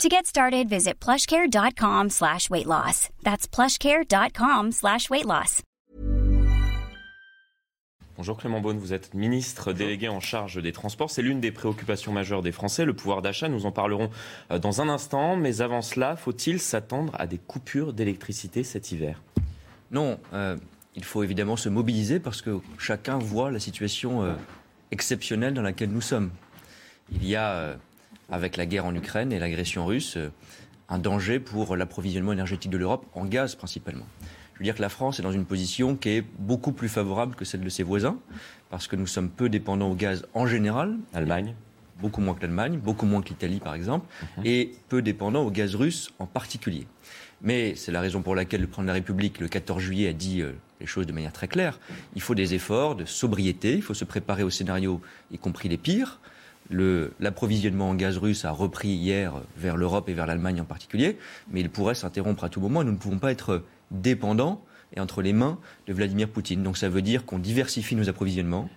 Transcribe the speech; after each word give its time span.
To 0.00 0.08
get 0.08 0.26
started, 0.26 0.68
visit 0.68 0.94
plushcare.com 0.98 2.10
slash 2.10 2.50
weight 2.50 2.66
loss. 2.66 3.08
That's 3.22 3.46
plushcare.com 3.46 4.72
slash 4.72 5.08
weight 5.10 5.26
loss. 5.26 5.62
Bonjour 8.16 8.36
Clément 8.36 8.60
Beaune, 8.60 8.78
vous 8.78 8.92
êtes 8.92 9.14
ministre 9.14 9.72
délégué 9.72 10.08
en 10.08 10.20
charge 10.20 10.60
des 10.60 10.72
transports. 10.72 11.10
C'est 11.10 11.22
l'une 11.22 11.40
des 11.40 11.50
préoccupations 11.50 12.12
majeures 12.12 12.42
des 12.42 12.52
Français, 12.52 12.84
le 12.84 12.94
pouvoir 12.94 13.22
d'achat. 13.22 13.48
Nous 13.48 13.64
en 13.64 13.72
parlerons 13.72 14.10
euh, 14.50 14.58
dans 14.58 14.80
un 14.80 14.88
instant. 14.88 15.36
Mais 15.36 15.60
avant 15.60 15.82
cela, 15.82 16.16
faut-il 16.16 16.60
s'attendre 16.60 17.14
à 17.18 17.26
des 17.26 17.38
coupures 17.38 17.92
d'électricité 17.92 18.64
cet 18.64 18.92
hiver? 18.92 19.22
Non, 19.92 20.18
euh, 20.34 20.56
il 20.94 21.04
faut 21.04 21.22
évidemment 21.22 21.56
se 21.56 21.68
mobiliser 21.68 22.18
parce 22.18 22.42
que 22.42 22.60
chacun 22.78 23.18
voit 23.18 23.50
la 23.50 23.60
situation 23.60 24.24
euh, 24.24 24.34
exceptionnelle 24.90 25.54
dans 25.54 25.62
laquelle 25.62 25.90
nous 25.90 26.00
sommes. 26.00 26.30
Il 27.12 27.26
y 27.26 27.36
a, 27.36 27.50
euh, 27.52 27.76
avec 28.30 28.56
la 28.56 28.66
guerre 28.66 28.86
en 28.86 28.94
Ukraine 28.94 29.32
et 29.32 29.38
l'agression 29.38 29.86
russe, 29.86 30.16
euh, 30.16 30.30
un 30.88 30.98
danger 30.98 31.40
pour 31.40 31.76
l'approvisionnement 31.76 32.32
énergétique 32.32 32.70
de 32.70 32.78
l'Europe, 32.78 33.06
en 33.14 33.24
gaz 33.24 33.54
principalement. 33.54 34.06
Je 34.54 34.58
veux 34.58 34.64
dire 34.64 34.74
que 34.74 34.82
la 34.82 34.88
France 34.88 35.18
est 35.18 35.22
dans 35.22 35.32
une 35.32 35.46
position 35.46 35.96
qui 35.96 36.10
est 36.10 36.24
beaucoup 36.38 36.72
plus 36.72 36.88
favorable 36.88 37.34
que 37.34 37.44
celle 37.44 37.62
de 37.62 37.68
ses 37.68 37.82
voisins, 37.82 38.18
parce 38.70 38.86
que 38.86 38.96
nous 38.96 39.06
sommes 39.06 39.30
peu 39.30 39.48
dépendants 39.48 39.90
au 39.90 39.94
gaz 39.94 40.26
en 40.34 40.46
général. 40.46 40.96
Allemagne 41.14 41.54
Beaucoup 42.00 42.20
moins 42.20 42.34
que 42.34 42.42
l'Allemagne, 42.42 42.78
beaucoup 42.78 43.06
moins 43.06 43.22
que 43.22 43.28
l'Italie 43.28 43.60
par 43.60 43.74
exemple, 43.74 44.06
et 44.44 44.72
peu 44.88 45.02
dépendants 45.02 45.44
au 45.44 45.50
gaz 45.50 45.76
russe 45.76 46.10
en 46.18 46.26
particulier. 46.26 46.86
Mais 47.42 47.74
c'est 47.74 47.92
la 47.92 48.00
raison 48.00 48.22
pour 48.22 48.34
laquelle 48.34 48.60
le 48.60 48.66
président 48.66 48.82
de 48.82 48.88
la 48.88 48.94
République, 48.94 49.40
le 49.40 49.48
14 49.48 49.80
juillet, 49.80 50.08
a 50.08 50.12
dit 50.12 50.42
euh, 50.42 50.52
les 50.80 50.86
choses 50.86 51.06
de 51.06 51.12
manière 51.12 51.32
très 51.32 51.48
claire. 51.48 51.80
Il 52.14 52.22
faut 52.22 52.34
des 52.34 52.54
efforts 52.54 52.94
de 52.94 53.04
sobriété, 53.04 53.74
il 53.74 53.82
faut 53.82 53.94
se 53.94 54.04
préparer 54.04 54.42
au 54.42 54.50
scénario, 54.50 55.00
y 55.30 55.38
compris 55.38 55.68
les 55.68 55.76
pires. 55.76 56.20
L'approvisionnement 56.72 57.90
en 57.90 57.94
gaz 57.94 58.16
russe 58.16 58.44
a 58.44 58.50
repris 58.50 58.88
hier 58.88 59.34
vers 59.56 59.76
l'Europe 59.76 60.08
et 60.08 60.14
vers 60.14 60.26
l'Allemagne 60.26 60.60
en 60.60 60.64
particulier, 60.64 61.18
mais 61.50 61.60
il 61.60 61.70
pourrait 61.70 61.94
s'interrompre 61.94 62.44
à 62.44 62.48
tout 62.48 62.60
moment 62.60 62.82
et 62.82 62.84
nous 62.84 62.92
ne 62.92 62.96
pouvons 62.96 63.18
pas 63.18 63.30
être 63.30 63.62
dépendants 63.90 64.62
et 64.96 65.00
entre 65.00 65.22
les 65.22 65.32
mains 65.32 65.58
de 65.86 65.92
Vladimir 65.92 66.28
Poutine. 66.28 66.62
Donc 66.62 66.78
ça 66.78 66.88
veut 66.88 67.02
dire 67.02 67.24
qu'on 67.24 67.38
diversifie 67.38 67.96
nos 67.96 68.08
approvisionnements, 68.08 68.68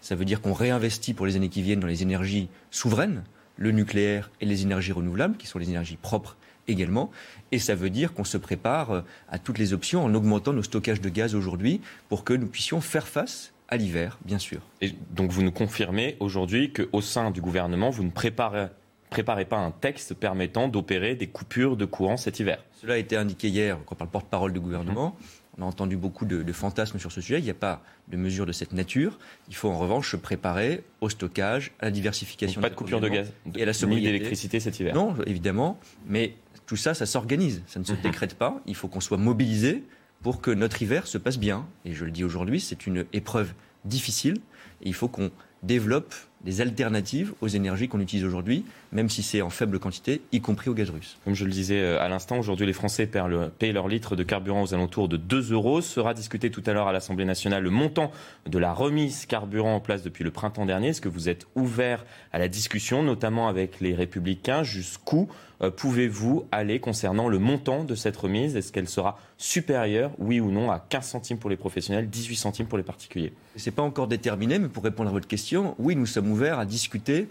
ça 0.00 0.14
veut 0.14 0.24
dire 0.24 0.40
qu'on 0.40 0.52
réinvestit 0.52 1.14
pour 1.14 1.26
les 1.26 1.36
années 1.36 1.48
qui 1.48 1.62
viennent 1.62 1.80
dans 1.80 1.86
les 1.86 2.02
énergies 2.02 2.48
souveraines, 2.70 3.22
le 3.56 3.70
nucléaire 3.70 4.30
et 4.40 4.46
les 4.46 4.62
énergies 4.62 4.92
renouvelables, 4.92 5.36
qui 5.36 5.46
sont 5.46 5.58
les 5.58 5.68
énergies 5.68 5.96
propres 5.96 6.36
également. 6.68 7.10
Et 7.50 7.58
ça 7.58 7.74
veut 7.74 7.90
dire 7.90 8.14
qu'on 8.14 8.24
se 8.24 8.38
prépare 8.38 8.90
euh, 8.92 9.00
à 9.28 9.38
toutes 9.38 9.58
les 9.58 9.72
options 9.72 10.04
en 10.04 10.14
augmentant 10.14 10.52
nos 10.52 10.62
stockages 10.62 11.00
de 11.00 11.08
gaz 11.08 11.34
aujourd'hui 11.34 11.80
pour 12.08 12.24
que 12.24 12.32
nous 12.32 12.46
puissions 12.46 12.80
faire 12.80 13.08
face 13.08 13.52
à 13.72 13.76
l'hiver, 13.78 14.18
bien 14.26 14.38
sûr. 14.38 14.60
Et 14.82 14.92
donc 15.12 15.30
vous 15.30 15.42
nous 15.42 15.50
confirmez 15.50 16.18
aujourd'hui 16.20 16.74
qu'au 16.74 17.00
sein 17.00 17.30
du 17.30 17.40
gouvernement, 17.40 17.88
vous 17.88 18.04
ne 18.04 18.10
préparez, 18.10 18.66
préparez 19.08 19.46
pas 19.46 19.56
un 19.56 19.70
texte 19.70 20.12
permettant 20.12 20.68
d'opérer 20.68 21.14
des 21.14 21.26
coupures 21.26 21.78
de 21.78 21.86
courant 21.86 22.18
cet 22.18 22.38
hiver 22.38 22.62
Cela 22.82 22.94
a 22.94 22.96
été 22.98 23.16
indiqué 23.16 23.48
hier 23.48 23.78
quand 23.86 23.94
par 23.96 24.06
le 24.06 24.10
porte-parole 24.10 24.52
du 24.52 24.60
gouvernement. 24.60 25.16
On 25.56 25.62
a 25.62 25.64
entendu 25.64 25.96
beaucoup 25.96 26.26
de, 26.26 26.42
de 26.42 26.52
fantasmes 26.52 26.98
sur 26.98 27.12
ce 27.12 27.22
sujet. 27.22 27.38
Il 27.38 27.44
n'y 27.44 27.50
a 27.50 27.54
pas 27.54 27.82
de 28.08 28.18
mesure 28.18 28.44
de 28.44 28.52
cette 28.52 28.74
nature. 28.74 29.18
Il 29.48 29.54
faut 29.54 29.70
en 29.70 29.78
revanche 29.78 30.12
se 30.12 30.16
préparer 30.16 30.84
au 31.00 31.08
stockage, 31.08 31.72
à 31.80 31.86
la 31.86 31.90
diversification. 31.90 32.60
Pas 32.60 32.68
des 32.68 32.74
de 32.74 32.78
coupure 32.78 33.00
de 33.00 33.08
gaz 33.08 33.28
approvisionnements 33.28 33.58
et 33.58 33.62
à 33.62 33.66
la 33.66 33.72
ni 33.72 33.78
sobriété. 33.78 34.12
d'électricité 34.12 34.60
cet 34.60 34.80
hiver 34.80 34.94
Non, 34.94 35.14
évidemment, 35.26 35.78
mais 36.06 36.34
tout 36.66 36.76
ça, 36.76 36.92
ça 36.92 37.06
s'organise, 37.06 37.62
ça 37.66 37.80
ne 37.80 37.84
se 37.84 37.94
décrète 37.94 38.34
pas. 38.34 38.60
Il 38.66 38.74
faut 38.74 38.88
qu'on 38.88 39.00
soit 39.00 39.16
mobilisé 39.16 39.82
pour 40.22 40.40
que 40.40 40.50
notre 40.50 40.82
hiver 40.82 41.06
se 41.06 41.18
passe 41.18 41.38
bien. 41.38 41.66
Et 41.84 41.92
je 41.92 42.04
le 42.04 42.10
dis 42.10 42.24
aujourd'hui, 42.24 42.60
c'est 42.60 42.86
une 42.86 43.04
épreuve 43.12 43.52
difficile. 43.84 44.38
Il 44.82 44.94
faut 44.94 45.08
qu'on 45.08 45.30
développe 45.62 46.14
des 46.44 46.60
alternatives 46.60 47.34
aux 47.40 47.48
énergies 47.48 47.88
qu'on 47.88 48.00
utilise 48.00 48.24
aujourd'hui, 48.24 48.64
même 48.92 49.08
si 49.08 49.22
c'est 49.22 49.42
en 49.42 49.50
faible 49.50 49.78
quantité, 49.78 50.20
y 50.32 50.40
compris 50.40 50.68
au 50.70 50.74
gaz 50.74 50.90
russe. 50.90 51.16
Comme 51.24 51.34
je 51.34 51.44
le 51.44 51.50
disais 51.50 51.80
euh, 51.80 52.00
à 52.00 52.08
l'instant, 52.08 52.38
aujourd'hui 52.38 52.66
les 52.66 52.72
Français 52.72 53.06
payent, 53.06 53.22
le- 53.28 53.48
payent 53.48 53.72
leur 53.72 53.88
litre 53.88 54.16
de 54.16 54.22
carburant 54.22 54.62
aux 54.62 54.74
alentours 54.74 55.08
de 55.08 55.16
2 55.16 55.52
euros. 55.52 55.80
Sera 55.80 56.14
discuté 56.14 56.50
tout 56.50 56.62
à 56.66 56.72
l'heure 56.72 56.88
à 56.88 56.92
l'Assemblée 56.92 57.24
nationale 57.24 57.62
le 57.62 57.70
montant 57.70 58.12
de 58.46 58.58
la 58.58 58.72
remise 58.72 59.26
carburant 59.26 59.74
en 59.74 59.80
place 59.80 60.02
depuis 60.02 60.24
le 60.24 60.30
printemps 60.30 60.66
dernier. 60.66 60.88
Est-ce 60.88 61.00
que 61.00 61.08
vous 61.08 61.28
êtes 61.28 61.46
ouvert 61.56 62.04
à 62.32 62.38
la 62.38 62.48
discussion, 62.48 63.02
notamment 63.02 63.48
avec 63.48 63.80
les 63.80 63.94
Républicains? 63.94 64.62
Jusqu'où 64.62 65.28
euh, 65.62 65.70
pouvez-vous 65.70 66.46
aller 66.52 66.78
concernant 66.80 67.28
le 67.28 67.38
montant 67.38 67.84
de 67.84 67.94
cette 67.94 68.16
remise? 68.16 68.56
Est-ce 68.56 68.72
qu'elle 68.72 68.88
sera 68.88 69.18
supérieure, 69.38 70.10
oui 70.18 70.40
ou 70.40 70.50
non, 70.50 70.70
à 70.70 70.78
15 70.80 71.06
centimes 71.06 71.38
pour 71.38 71.50
les 71.50 71.56
professionnels, 71.56 72.08
18 72.10 72.36
centimes 72.36 72.66
pour 72.66 72.78
les 72.78 72.84
particuliers? 72.84 73.32
Ce 73.56 73.68
n'est 73.68 73.74
pas 73.74 73.82
encore 73.82 74.06
déterminé, 74.06 74.58
mais 74.58 74.68
pour 74.68 74.84
répondre 74.84 75.08
à 75.08 75.12
votre 75.12 75.28
question, 75.28 75.74
oui, 75.78 75.96
nous 75.96 76.06
sommes 76.06 76.30
ouverts 76.30 76.58
à 76.58 76.64
discuter 76.66 77.28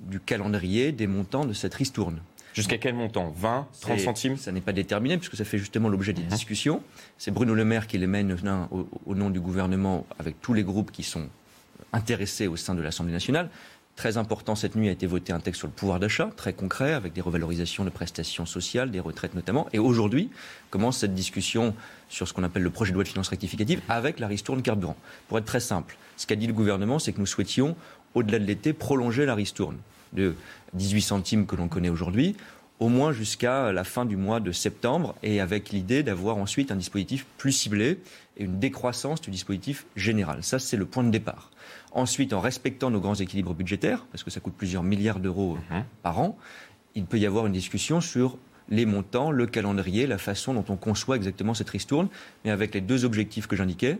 du 0.00 0.20
calendrier, 0.20 0.92
des 0.92 1.06
montants 1.06 1.44
de 1.44 1.52
cette 1.52 1.74
ristourne. 1.74 2.20
Jusqu'à 2.54 2.78
quel 2.78 2.94
montant? 2.94 3.30
20, 3.36 3.66
30 3.82 3.98
C'est- 3.98 4.04
centimes? 4.04 4.36
Ça 4.38 4.50
n'est 4.50 4.62
pas 4.62 4.72
déterminé, 4.72 5.18
puisque 5.18 5.36
ça 5.36 5.44
fait 5.44 5.58
justement 5.58 5.88
l'objet 5.90 6.14
des 6.14 6.22
Mhm. 6.22 6.28
discussions. 6.28 6.82
C'est 7.18 7.30
Bruno 7.30 7.54
Le 7.54 7.64
Maire 7.66 7.86
qui 7.86 7.98
les 7.98 8.06
mène 8.06 8.34
au 9.04 9.14
nom 9.14 9.28
du 9.30 9.40
gouvernement 9.40 10.06
avec 10.18 10.40
tous 10.40 10.54
les 10.54 10.62
groupes 10.64 10.90
qui 10.90 11.02
sont 11.02 11.28
intéressés 11.92 12.46
au 12.46 12.56
sein 12.56 12.74
de 12.74 12.80
l'Assemblée 12.80 13.12
nationale. 13.12 13.50
Très 13.94 14.18
important, 14.18 14.54
cette 14.54 14.74
nuit 14.74 14.88
a 14.88 14.92
été 14.92 15.06
voté 15.06 15.32
un 15.32 15.40
texte 15.40 15.60
sur 15.60 15.68
le 15.68 15.72
pouvoir 15.72 15.98
d'achat, 16.00 16.30
très 16.36 16.52
concret, 16.52 16.92
avec 16.92 17.14
des 17.14 17.22
revalorisations 17.22 17.82
de 17.84 17.88
prestations 17.90 18.44
sociales, 18.44 18.90
des 18.90 19.00
retraites 19.00 19.34
notamment. 19.34 19.68
Et 19.72 19.78
aujourd'hui 19.78 20.28
commence 20.68 20.98
cette 20.98 21.14
discussion 21.14 21.74
sur 22.10 22.28
ce 22.28 22.34
qu'on 22.34 22.42
appelle 22.44 22.62
le 22.62 22.68
projet 22.70 22.90
de 22.90 22.94
loi 22.96 23.04
de 23.04 23.08
finances 23.08 23.28
rectificative 23.28 23.80
avec 23.88 24.18
la 24.18 24.26
ristourne 24.26 24.60
carburant. 24.60 24.96
Pour 25.28 25.38
être 25.38 25.46
très 25.46 25.60
simple, 25.60 25.96
ce 26.18 26.26
qu'a 26.26 26.36
dit 26.36 26.46
le 26.46 26.52
gouvernement, 26.52 26.98
c'est 26.98 27.12
que 27.14 27.20
nous 27.20 27.26
souhaitions, 27.26 27.74
au-delà 28.16 28.38
de 28.38 28.44
l'été, 28.44 28.72
prolonger 28.72 29.26
la 29.26 29.34
ristourne 29.34 29.76
de 30.14 30.34
18 30.72 31.00
centimes 31.02 31.46
que 31.46 31.54
l'on 31.54 31.68
connaît 31.68 31.90
aujourd'hui 31.90 32.34
au 32.80 32.88
moins 32.88 33.12
jusqu'à 33.12 33.72
la 33.72 33.84
fin 33.84 34.04
du 34.04 34.16
mois 34.16 34.40
de 34.40 34.52
septembre 34.52 35.14
et 35.22 35.40
avec 35.40 35.70
l'idée 35.70 36.02
d'avoir 36.02 36.36
ensuite 36.36 36.70
un 36.70 36.76
dispositif 36.76 37.26
plus 37.38 37.52
ciblé 37.52 37.98
et 38.36 38.44
une 38.44 38.58
décroissance 38.58 39.20
du 39.20 39.30
dispositif 39.30 39.86
général. 39.96 40.42
Ça, 40.42 40.58
c'est 40.58 40.76
le 40.76 40.84
point 40.84 41.02
de 41.04 41.10
départ. 41.10 41.50
Ensuite, 41.92 42.34
en 42.34 42.40
respectant 42.40 42.90
nos 42.90 43.00
grands 43.00 43.14
équilibres 43.14 43.54
budgétaires, 43.54 44.04
parce 44.12 44.24
que 44.24 44.30
ça 44.30 44.40
coûte 44.40 44.54
plusieurs 44.56 44.82
milliards 44.82 45.20
d'euros 45.20 45.56
Mhm. 45.70 45.84
par 46.02 46.20
an, 46.20 46.36
il 46.94 47.04
peut 47.06 47.18
y 47.18 47.24
avoir 47.24 47.46
une 47.46 47.54
discussion 47.54 48.02
sur 48.02 48.36
les 48.68 48.84
montants, 48.84 49.30
le 49.30 49.46
calendrier, 49.46 50.06
la 50.06 50.18
façon 50.18 50.52
dont 50.52 50.64
on 50.68 50.76
conçoit 50.76 51.16
exactement 51.16 51.54
cette 51.54 51.70
ristourne, 51.70 52.08
mais 52.44 52.50
avec 52.50 52.74
les 52.74 52.82
deux 52.82 53.04
objectifs 53.06 53.46
que 53.46 53.56
j'indiquais, 53.56 53.98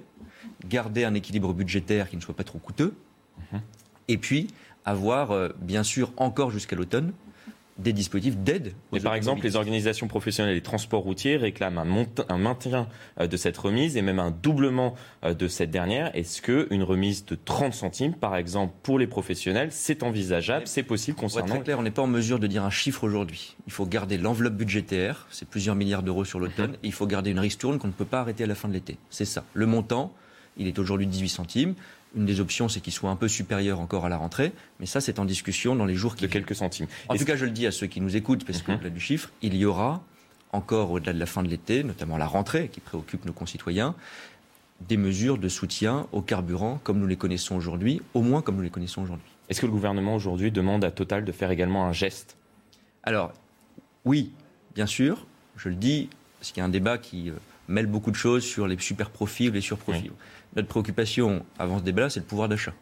garder 0.68 1.04
un 1.04 1.14
équilibre 1.14 1.54
budgétaire 1.54 2.10
qui 2.10 2.16
ne 2.16 2.20
soit 2.20 2.36
pas 2.36 2.44
trop 2.44 2.58
coûteux, 2.58 2.94
et 4.08 4.18
puis 4.18 4.48
avoir, 4.84 5.32
euh, 5.32 5.48
bien 5.60 5.82
sûr, 5.82 6.12
encore 6.16 6.50
jusqu'à 6.50 6.76
l'automne, 6.76 7.12
des 7.78 7.92
dispositifs 7.92 8.38
d'aide. 8.38 8.72
Mais 8.92 9.00
par 9.00 9.14
exemple, 9.14 9.42
les 9.42 9.56
organisations 9.56 10.08
professionnelles 10.08 10.54
des 10.54 10.62
transports 10.62 11.02
routiers 11.02 11.36
réclament 11.36 11.78
un, 12.28 12.38
maintien 12.38 12.88
euh, 13.20 13.26
de 13.26 13.36
cette 13.36 13.56
remise 13.56 13.96
et 13.96 14.02
même 14.02 14.18
un 14.18 14.30
doublement 14.30 14.94
euh, 15.24 15.34
de 15.34 15.46
cette 15.46 15.70
dernière. 15.70 16.14
Est-ce 16.16 16.40
qu'une 16.40 16.82
remise 16.82 17.26
de 17.26 17.34
30 17.34 17.74
centimes, 17.74 18.14
par 18.14 18.36
exemple, 18.36 18.72
pour 18.82 18.98
les 18.98 19.06
professionnels, 19.06 19.68
c'est 19.72 20.02
envisageable, 20.02 20.66
c'est 20.66 20.82
possible 20.82 21.16
Pour 21.16 21.24
être 21.24 21.34
concernant 21.34 21.54
très 21.56 21.64
clair, 21.64 21.78
on 21.78 21.82
n'est 21.82 21.90
pas 21.90 22.02
en 22.02 22.06
mesure 22.06 22.38
de 22.38 22.46
dire 22.46 22.64
un 22.64 22.70
chiffre 22.70 23.04
aujourd'hui. 23.04 23.56
Il 23.66 23.72
faut 23.72 23.86
garder 23.86 24.16
l'enveloppe 24.16 24.54
budgétaire, 24.54 25.26
c'est 25.30 25.48
plusieurs 25.48 25.74
milliards 25.74 26.02
d'euros 26.02 26.24
sur 26.24 26.40
l'automne, 26.40 26.74
et 26.82 26.86
il 26.86 26.92
faut 26.92 27.06
garder 27.06 27.30
une 27.30 27.40
ristourne 27.40 27.78
qu'on 27.78 27.88
ne 27.88 27.92
peut 27.92 28.06
pas 28.06 28.20
arrêter 28.20 28.44
à 28.44 28.46
la 28.46 28.54
fin 28.54 28.68
de 28.68 28.72
l'été. 28.72 28.96
C'est 29.10 29.26
ça. 29.26 29.44
Le 29.52 29.66
montant, 29.66 30.14
il 30.56 30.66
est 30.66 30.78
aujourd'hui 30.78 31.06
de 31.06 31.12
18 31.12 31.28
centimes. 31.28 31.74
Une 32.16 32.24
des 32.24 32.40
options, 32.40 32.68
c'est 32.68 32.80
qu'il 32.80 32.92
soit 32.92 33.10
un 33.10 33.16
peu 33.16 33.28
supérieur 33.28 33.78
encore 33.78 34.06
à 34.06 34.08
la 34.08 34.16
rentrée, 34.16 34.52
mais 34.80 34.86
ça, 34.86 35.00
c'est 35.00 35.18
en 35.18 35.24
discussion 35.26 35.76
dans 35.76 35.84
les 35.84 35.94
jours 35.94 36.16
qui 36.16 36.22
de 36.26 36.30
quelques 36.32 36.54
centimes 36.54 36.86
En 37.08 37.16
tout 37.16 37.24
cas, 37.26 37.36
je 37.36 37.44
le 37.44 37.50
dis 37.50 37.66
à 37.66 37.70
ceux 37.72 37.86
qui 37.86 38.00
nous 38.00 38.16
écoutent, 38.16 38.44
parce 38.44 38.60
Mhm. 38.60 38.64
qu'au-delà 38.76 38.90
du 38.90 39.00
chiffre, 39.00 39.30
il 39.42 39.54
y 39.54 39.64
aura 39.66 40.02
encore 40.52 40.90
au-delà 40.92 41.12
de 41.12 41.18
la 41.18 41.26
fin 41.26 41.42
de 41.42 41.48
l'été, 41.48 41.84
notamment 41.84 42.16
la 42.16 42.26
rentrée 42.26 42.68
qui 42.72 42.80
préoccupe 42.80 43.26
nos 43.26 43.32
concitoyens, 43.34 43.94
des 44.88 44.96
mesures 44.96 45.38
de 45.38 45.48
soutien 45.48 46.06
au 46.12 46.22
carburant 46.22 46.80
comme 46.82 46.98
nous 46.98 47.06
les 47.06 47.16
connaissons 47.16 47.56
aujourd'hui, 47.56 48.00
au 48.14 48.22
moins 48.22 48.40
comme 48.42 48.56
nous 48.56 48.62
les 48.62 48.70
connaissons 48.70 49.02
aujourd'hui. 49.02 49.26
Est-ce 49.48 49.60
que 49.60 49.66
le 49.66 49.72
gouvernement 49.72 50.14
aujourd'hui 50.14 50.50
demande 50.50 50.84
à 50.84 50.90
Total 50.90 51.24
de 51.24 51.32
faire 51.32 51.50
également 51.50 51.86
un 51.86 51.92
geste? 51.92 52.36
Alors, 53.02 53.32
oui, 54.04 54.32
bien 54.74 54.86
sûr, 54.86 55.26
je 55.56 55.68
le 55.68 55.74
dis, 55.76 56.08
parce 56.38 56.52
qu'il 56.52 56.60
y 56.60 56.62
a 56.62 56.66
un 56.66 56.70
débat 56.70 56.98
qui 56.98 57.30
euh, 57.30 57.34
mêle 57.68 57.86
beaucoup 57.86 58.10
de 58.10 58.16
choses 58.16 58.44
sur 58.44 58.66
les 58.66 58.78
super 58.78 59.10
profits 59.10 59.48
ou 59.48 59.52
les 59.52 59.60
surprofits. 59.60 60.10
Notre 60.54 60.68
préoccupation 60.68 61.44
avant 61.58 61.78
ce 61.78 61.84
débat-là, 61.84 62.10
c'est 62.10 62.20
le 62.20 62.26
pouvoir 62.26 62.48
d'achat. 62.48 62.72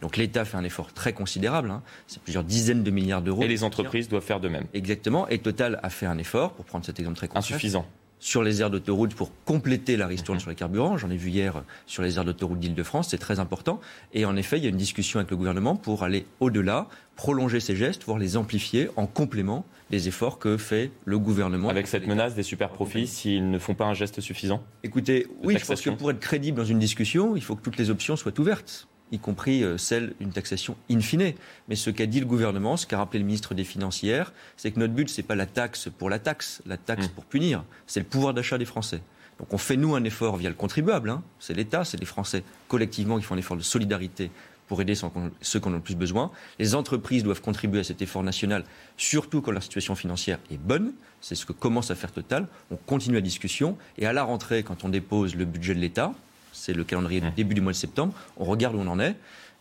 Donc 0.00 0.16
l'État 0.16 0.44
fait 0.44 0.56
un 0.56 0.64
effort 0.64 0.92
très 0.92 1.12
considérable, 1.12 1.70
hein. 1.70 1.82
c'est 2.08 2.20
plusieurs 2.20 2.42
dizaines 2.42 2.82
de 2.82 2.90
milliards 2.90 3.22
d'euros. 3.22 3.42
Et 3.42 3.48
les 3.48 3.62
entreprises 3.62 4.08
doivent 4.08 4.24
faire 4.24 4.40
de 4.40 4.48
même 4.48 4.66
Exactement, 4.74 5.28
et 5.28 5.38
Total 5.38 5.78
a 5.82 5.90
fait 5.90 6.06
un 6.06 6.18
effort, 6.18 6.52
pour 6.54 6.64
prendre 6.64 6.84
cet 6.84 6.98
exemple 6.98 7.16
très 7.16 7.28
concret, 7.28 7.38
Insuffisant. 7.38 7.86
Sur 8.22 8.44
les 8.44 8.62
aires 8.62 8.70
d'autoroute 8.70 9.14
pour 9.14 9.32
compléter 9.44 9.96
la 9.96 10.06
ristourne 10.06 10.38
sur 10.38 10.48
les 10.48 10.54
carburants. 10.54 10.96
J'en 10.96 11.10
ai 11.10 11.16
vu 11.16 11.30
hier 11.30 11.64
sur 11.86 12.04
les 12.04 12.18
aires 12.18 12.24
d'autoroute 12.24 12.60
d'Île-de-France, 12.60 13.08
c'est 13.10 13.18
très 13.18 13.40
important. 13.40 13.80
Et 14.14 14.24
en 14.24 14.36
effet, 14.36 14.58
il 14.58 14.62
y 14.62 14.66
a 14.66 14.70
une 14.70 14.76
discussion 14.76 15.18
avec 15.18 15.32
le 15.32 15.36
gouvernement 15.36 15.74
pour 15.74 16.04
aller 16.04 16.24
au-delà, 16.38 16.86
prolonger 17.16 17.58
ces 17.58 17.74
gestes, 17.74 18.04
voire 18.04 18.18
les 18.18 18.36
amplifier 18.36 18.88
en 18.94 19.08
complément 19.08 19.66
des 19.90 20.06
efforts 20.06 20.38
que 20.38 20.56
fait 20.56 20.92
le 21.04 21.18
gouvernement. 21.18 21.68
Avec 21.68 21.88
cette 21.88 22.06
menace 22.06 22.36
des 22.36 22.44
super 22.44 22.68
profits 22.68 23.08
s'ils 23.08 23.50
ne 23.50 23.58
font 23.58 23.74
pas 23.74 23.86
un 23.86 23.94
geste 23.94 24.20
suffisant 24.20 24.62
Écoutez, 24.84 25.26
oui, 25.42 25.56
je 25.58 25.66
pense 25.66 25.80
que 25.80 25.90
pour 25.90 26.12
être 26.12 26.20
crédible 26.20 26.56
dans 26.56 26.64
une 26.64 26.78
discussion, 26.78 27.34
il 27.34 27.42
faut 27.42 27.56
que 27.56 27.62
toutes 27.62 27.76
les 27.76 27.90
options 27.90 28.14
soient 28.14 28.38
ouvertes 28.38 28.86
y 29.12 29.18
compris 29.18 29.62
euh, 29.62 29.78
celle 29.78 30.14
d'une 30.18 30.32
taxation 30.32 30.76
in 30.90 31.00
fine. 31.00 31.34
Mais 31.68 31.76
ce 31.76 31.90
qu'a 31.90 32.06
dit 32.06 32.18
le 32.18 32.26
gouvernement, 32.26 32.76
ce 32.76 32.86
qu'a 32.86 32.98
rappelé 32.98 33.20
le 33.20 33.26
ministre 33.26 33.54
des 33.54 33.64
Finances 33.64 34.02
hier, 34.02 34.32
c'est 34.56 34.72
que 34.72 34.80
notre 34.80 34.94
but, 34.94 35.08
ce 35.08 35.20
n'est 35.20 35.26
pas 35.26 35.36
la 35.36 35.46
taxe 35.46 35.88
pour 35.98 36.10
la 36.10 36.18
taxe, 36.18 36.62
la 36.66 36.76
taxe 36.76 37.06
mmh. 37.06 37.10
pour 37.10 37.24
punir, 37.24 37.64
c'est 37.86 38.00
le 38.00 38.06
pouvoir 38.06 38.34
d'achat 38.34 38.58
des 38.58 38.64
Français. 38.64 39.02
Donc 39.38 39.52
on 39.52 39.58
fait, 39.58 39.76
nous, 39.76 39.94
un 39.94 40.04
effort 40.04 40.36
via 40.36 40.48
le 40.48 40.54
contribuable. 40.54 41.10
Hein. 41.10 41.22
C'est 41.38 41.54
l'État, 41.54 41.84
c'est 41.84 41.98
les 41.98 42.06
Français 42.06 42.42
collectivement 42.68 43.18
qui 43.18 43.24
font 43.24 43.34
un 43.34 43.38
effort 43.38 43.56
de 43.56 43.62
solidarité 43.62 44.30
pour 44.68 44.80
aider 44.80 44.94
ceux 44.94 45.60
qui 45.60 45.68
en 45.68 45.72
ont 45.72 45.74
le 45.74 45.80
plus 45.80 45.96
besoin. 45.96 46.30
Les 46.58 46.74
entreprises 46.74 47.24
doivent 47.24 47.42
contribuer 47.42 47.80
à 47.80 47.84
cet 47.84 48.00
effort 48.00 48.22
national, 48.22 48.64
surtout 48.96 49.42
quand 49.42 49.50
leur 49.50 49.62
situation 49.62 49.94
financière 49.94 50.38
est 50.50 50.56
bonne. 50.56 50.94
C'est 51.20 51.34
ce 51.34 51.44
que 51.44 51.52
commence 51.52 51.90
à 51.90 51.94
faire 51.94 52.12
Total. 52.12 52.46
On 52.70 52.76
continue 52.76 53.16
la 53.16 53.20
discussion. 53.20 53.76
Et 53.98 54.06
à 54.06 54.12
la 54.12 54.22
rentrée, 54.22 54.62
quand 54.62 54.84
on 54.84 54.88
dépose 54.88 55.34
le 55.34 55.44
budget 55.44 55.74
de 55.74 55.80
l'État, 55.80 56.14
c'est 56.52 56.74
le 56.74 56.84
calendrier 56.84 57.20
du 57.20 57.30
début 57.30 57.54
du 57.54 57.60
mois 57.60 57.72
de 57.72 57.76
septembre. 57.76 58.14
On 58.36 58.44
regarde 58.44 58.76
où 58.76 58.78
on 58.78 58.86
en 58.86 59.00
est. 59.00 59.16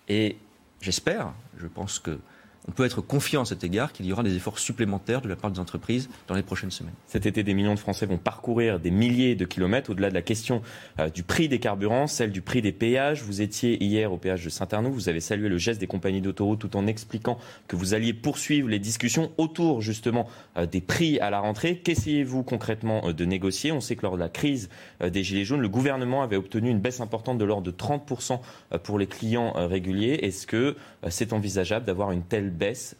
Et 0.08 0.38
j'espère, 0.82 1.34
je 1.58 1.68
pense 1.68 2.00
que 2.00 2.20
on 2.68 2.72
peut 2.72 2.86
être 2.86 3.02
confiant 3.02 3.42
à 3.42 3.46
cet 3.46 3.64
égard 3.64 3.92
qu'il 3.92 4.06
y 4.06 4.14
aura 4.14 4.24
des 4.24 4.36
efforts 4.36 4.60
supplémentaires 4.60 5.22
de 5.22 5.30
la 5.30 5.36
part 5.36 5.50
des 5.50 5.60
entreprises 5.60 6.10
dans 6.28 6.36
les 6.36 6.44
prochaines 6.44 6.72
semaines. 6.72 6.94
Cet 7.08 7.26
été, 7.26 7.44
des 7.44 7.54
millions 7.54 7.74
de 7.74 7.80
Français 7.80 8.06
vont 8.06 8.18
parcourir 8.18 8.80
des 8.80 8.92
milliers 8.92 9.36
de 9.36 9.46
kilomètres 9.46 9.90
au-delà 9.90 10.10
de 10.10 10.14
la 10.14 10.22
question 10.22 10.62
euh, 11.00 11.10
du 11.10 11.24
prix 11.24 11.50
des 11.50 11.60
carburants, 11.60 12.08
celle 12.08 12.32
du 12.32 12.42
prix 12.42 12.62
des 12.62 12.72
péages. 12.72 13.24
Vous 13.24 13.42
étiez 13.42 13.84
hier 13.84 14.14
au 14.14 14.18
péage 14.18 14.46
de 14.46 14.50
Saint-Arnoux, 14.50 14.92
vous 14.92 15.10
avez 15.10 15.22
salué 15.22 15.50
le 15.50 15.58
geste 15.58 15.80
des 15.80 15.88
compagnies 15.88 16.22
d'autoroute 16.22 16.60
tout 16.60 16.78
en 16.78 16.86
expliquant 16.86 17.40
que 17.68 17.76
vous 17.76 17.94
alliez 17.94 18.14
poursuivre 18.14 18.70
les 18.70 18.80
discussions 18.80 19.32
autour 19.38 19.82
justement 19.82 20.28
euh, 20.58 20.68
des 20.68 20.82
prix 20.82 21.20
à 21.20 21.30
la 21.32 21.40
rentrée. 21.40 21.78
Qu'essayez-vous 21.78 22.44
concrètement 22.44 23.08
euh, 23.08 23.14
de 23.14 23.26
négocier? 23.26 23.72
On 23.72 23.82
sait 23.82 23.96
que 23.96 24.04
lors 24.04 24.16
de 24.16 24.20
la 24.20 24.30
crise 24.30 24.70
des 25.02 25.24
Gilets 25.24 25.46
jaunes, 25.46 25.62
le 25.62 25.70
gouvernement 25.70 26.22
avait 26.22 26.36
obtenu 26.36 26.70
une 26.70 26.80
baisse 26.80 27.02
importante 27.02 27.38
de 27.38 27.46
l'ordre 27.46 27.64
de 27.64 27.72
30% 27.72 28.40
pour 28.84 29.00
les 29.00 29.08
clients 29.08 29.54
réguliers. 29.56 30.20
Est-ce 30.22 30.46
que 30.46 30.76
c'est 31.10 31.34
envisageable 31.34 31.86
d'avoir 31.86 32.12
une 32.12 32.24
telle 32.24 32.51
baisse 32.58 32.96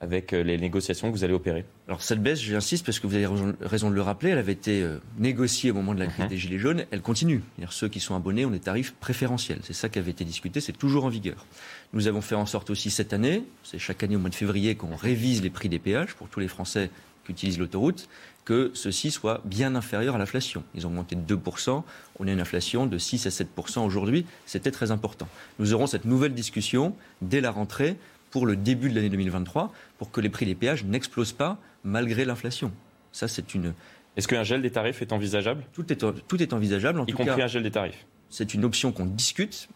avec 0.00 0.32
euh, 0.32 0.42
les 0.42 0.58
négociations 0.58 1.10
que 1.10 1.16
vous 1.16 1.24
allez 1.24 1.32
opérer? 1.32 1.64
Alors 1.88 2.02
cette 2.02 2.22
baisse, 2.22 2.40
j'insiste 2.40 2.84
parce 2.84 3.00
que 3.00 3.06
vous 3.06 3.14
avez 3.14 3.26
raison 3.60 3.90
de 3.90 3.94
le 3.94 4.02
rappeler, 4.02 4.30
elle 4.30 4.38
avait 4.38 4.52
été 4.52 4.82
euh, 4.82 4.98
négociée 5.18 5.70
au 5.70 5.74
moment 5.74 5.94
de 5.94 6.00
la 6.00 6.06
crise 6.06 6.24
mhm. 6.24 6.28
des 6.28 6.36
Gilets 6.36 6.58
jaunes, 6.58 6.84
elle 6.90 7.02
continue. 7.02 7.42
Ceux 7.70 7.88
qui 7.88 8.00
sont 8.00 8.14
abonnés 8.14 8.44
ont 8.44 8.50
des 8.50 8.60
tarifs 8.60 8.94
préférentiels. 8.94 9.60
C'est 9.62 9.72
ça 9.72 9.88
qui 9.88 9.98
avait 9.98 10.10
été 10.10 10.24
discuté, 10.24 10.60
c'est 10.60 10.72
toujours 10.72 11.04
en 11.04 11.08
vigueur. 11.08 11.46
Nous 11.92 12.08
avons 12.08 12.20
fait 12.20 12.34
en 12.34 12.46
sorte 12.46 12.70
aussi 12.70 12.90
cette 12.90 13.12
année, 13.12 13.44
c'est 13.62 13.78
chaque 13.78 14.02
année 14.02 14.16
au 14.16 14.20
mois 14.20 14.30
de 14.30 14.34
février 14.34 14.74
qu'on 14.74 14.96
révise 14.96 15.42
les 15.42 15.50
prix 15.50 15.68
des 15.68 15.78
péages 15.78 16.14
pour 16.14 16.28
tous 16.28 16.40
les 16.40 16.48
Français 16.48 16.90
qui 17.24 17.32
utilisent 17.32 17.58
l'autoroute, 17.58 18.08
que 18.44 18.70
ceux-ci 18.74 19.10
soient 19.10 19.42
bien 19.44 19.74
inférieurs 19.74 20.14
à 20.14 20.18
l'inflation. 20.18 20.62
Ils 20.74 20.86
ont 20.86 20.90
monté 20.90 21.16
de 21.16 21.36
2%, 21.36 21.82
on 22.20 22.28
a 22.28 22.30
une 22.30 22.40
inflation 22.40 22.86
de 22.86 22.96
6 22.96 23.26
à 23.26 23.30
7% 23.30 23.80
aujourd'hui, 23.80 24.24
c'était 24.46 24.70
très 24.70 24.92
important. 24.92 25.26
Nous 25.58 25.74
aurons 25.74 25.88
cette 25.88 26.04
nouvelle 26.04 26.32
discussion 26.32 26.94
dès 27.22 27.40
la 27.40 27.50
rentrée 27.50 27.96
pour 28.36 28.44
le 28.44 28.54
début 28.54 28.90
de 28.90 28.94
l'année 28.94 29.08
2023 29.08 29.72
pour 29.96 30.10
que 30.10 30.20
les 30.20 30.28
prix 30.28 30.44
des 30.44 30.54
péages 30.54 30.84
n'explosent 30.84 31.32
pas 31.32 31.56
malgré 31.84 32.26
l'inflation. 32.26 32.70
Ça, 33.10 33.28
c'est 33.28 33.54
une. 33.54 33.72
Est-ce 34.18 34.28
qu'un 34.28 34.42
gel 34.42 34.60
des 34.60 34.70
tarifs 34.70 35.00
est 35.00 35.14
envisageable? 35.14 35.64
Tout 35.72 35.90
est, 35.90 36.04
tout 36.28 36.42
est 36.42 36.52
envisageable. 36.52 37.00
En 37.00 37.06
y 37.06 37.12
compris 37.12 37.40
un 37.40 37.46
gel 37.46 37.62
des 37.62 37.70
tarifs 37.70 38.04
C'est 38.28 38.52
une 38.52 38.66
option 38.66 38.92
qu'on 38.92 39.06
discute. 39.06 39.70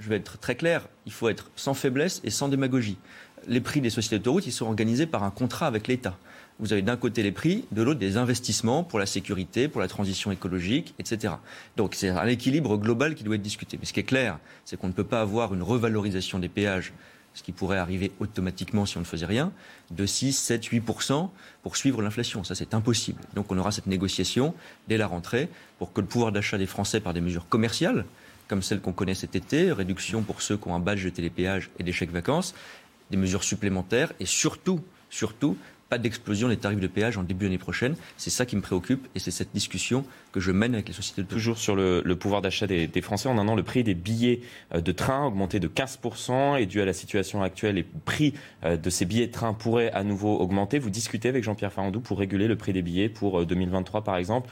Je 0.00 0.08
vais 0.08 0.16
être 0.16 0.36
très 0.40 0.56
clair, 0.56 0.88
il 1.06 1.12
faut 1.12 1.28
être 1.28 1.52
sans 1.54 1.74
faiblesse 1.74 2.20
et 2.24 2.30
sans 2.30 2.48
démagogie. 2.48 2.96
Les 3.46 3.60
prix 3.60 3.80
des 3.80 3.90
sociétés 3.90 4.18
d'autoroute, 4.18 4.48
ils 4.48 4.52
sont 4.52 4.66
organisés 4.66 5.06
par 5.06 5.22
un 5.22 5.30
contrat 5.30 5.68
avec 5.68 5.86
l'État. 5.86 6.18
Vous 6.58 6.72
avez 6.72 6.82
d'un 6.82 6.96
côté 6.96 7.22
les 7.22 7.30
prix, 7.30 7.66
de 7.70 7.82
l'autre 7.82 8.00
des 8.00 8.16
investissements 8.16 8.82
pour 8.82 8.98
la 8.98 9.06
sécurité, 9.06 9.68
pour 9.68 9.80
la 9.80 9.86
transition 9.86 10.32
écologique, 10.32 10.92
etc. 10.98 11.34
Donc 11.76 11.94
c'est 11.94 12.08
un 12.08 12.26
équilibre 12.26 12.76
global 12.78 13.14
qui 13.14 13.22
doit 13.22 13.36
être 13.36 13.42
discuté. 13.42 13.78
Mais 13.78 13.86
ce 13.86 13.92
qui 13.92 14.00
est 14.00 14.04
clair, 14.04 14.40
c'est 14.64 14.76
qu'on 14.76 14.88
ne 14.88 14.92
peut 14.92 15.04
pas 15.04 15.20
avoir 15.20 15.54
une 15.54 15.62
revalorisation 15.62 16.40
des 16.40 16.48
péages 16.48 16.92
ce 17.34 17.42
qui 17.42 17.52
pourrait 17.52 17.78
arriver 17.78 18.12
automatiquement 18.20 18.86
si 18.86 18.96
on 18.96 19.00
ne 19.00 19.04
faisait 19.04 19.26
rien, 19.26 19.52
de 19.90 20.06
6, 20.06 20.32
7, 20.32 20.64
8% 20.64 21.28
pour 21.62 21.76
suivre 21.76 22.02
l'inflation. 22.02 22.44
Ça, 22.44 22.54
c'est 22.54 22.74
impossible. 22.74 23.20
Donc 23.34 23.50
on 23.50 23.58
aura 23.58 23.72
cette 23.72 23.86
négociation 23.86 24.54
dès 24.88 24.96
la 24.96 25.06
rentrée 25.06 25.48
pour 25.78 25.92
que 25.92 26.00
le 26.00 26.06
pouvoir 26.06 26.32
d'achat 26.32 26.58
des 26.58 26.66
Français 26.66 27.00
par 27.00 27.14
des 27.14 27.20
mesures 27.20 27.48
commerciales, 27.48 28.04
comme 28.48 28.62
celles 28.62 28.80
qu'on 28.80 28.92
connaît 28.92 29.14
cet 29.14 29.34
été, 29.34 29.72
réduction 29.72 30.22
pour 30.22 30.42
ceux 30.42 30.56
qui 30.56 30.68
ont 30.68 30.74
un 30.74 30.80
badge 30.80 31.04
de 31.04 31.10
télépéage 31.10 31.70
et 31.78 31.82
des 31.82 31.92
chèques 31.92 32.12
vacances, 32.12 32.54
des 33.10 33.16
mesures 33.16 33.44
supplémentaires 33.44 34.12
et 34.20 34.26
surtout, 34.26 34.80
surtout, 35.10 35.56
pas 35.92 35.98
d'explosion 35.98 36.48
des 36.48 36.56
tarifs 36.56 36.80
de 36.80 36.86
péage 36.86 37.18
en 37.18 37.22
début 37.22 37.44
d'année 37.44 37.58
prochaine. 37.58 37.96
C'est 38.16 38.30
ça 38.30 38.46
qui 38.46 38.56
me 38.56 38.62
préoccupe 38.62 39.06
et 39.14 39.18
c'est 39.18 39.30
cette 39.30 39.52
discussion 39.52 40.06
que 40.32 40.40
je 40.40 40.50
mène 40.50 40.72
avec 40.72 40.88
les 40.88 40.94
sociétés 40.94 41.20
de 41.20 41.26
Toujours 41.26 41.58
sur 41.58 41.76
le, 41.76 42.02
pouvoir 42.18 42.40
d'achat 42.40 42.66
des, 42.66 42.88
Français, 43.02 43.28
en 43.28 43.36
un 43.36 43.46
an, 43.46 43.54
le 43.54 43.62
prix 43.62 43.84
des 43.84 43.92
billets 43.92 44.40
euh, 44.74 44.80
de 44.80 44.90
train 44.90 45.24
a 45.24 45.26
augmenté 45.26 45.60
de 45.60 45.68
15% 45.68 46.58
et 46.58 46.64
dû 46.64 46.80
à 46.80 46.86
la 46.86 46.94
situation 46.94 47.42
actuelle, 47.42 47.74
les 47.74 47.82
prix 47.82 48.32
euh, 48.64 48.78
de 48.78 48.88
ces 48.88 49.04
billets 49.04 49.26
de 49.26 49.32
train 49.32 49.52
pourraient 49.52 49.92
à 49.92 50.02
nouveau 50.02 50.38
augmenter. 50.38 50.78
Vous 50.78 50.88
discutez 50.88 51.28
avec 51.28 51.44
Jean-Pierre 51.44 51.74
Farandou 51.74 52.00
pour 52.00 52.18
réguler 52.18 52.48
le 52.48 52.56
prix 52.56 52.72
des 52.72 52.80
billets 52.80 53.10
pour 53.10 53.44
2023 53.44 54.00
euh, 54.00 54.02
par 54.02 54.16
exemple. 54.16 54.48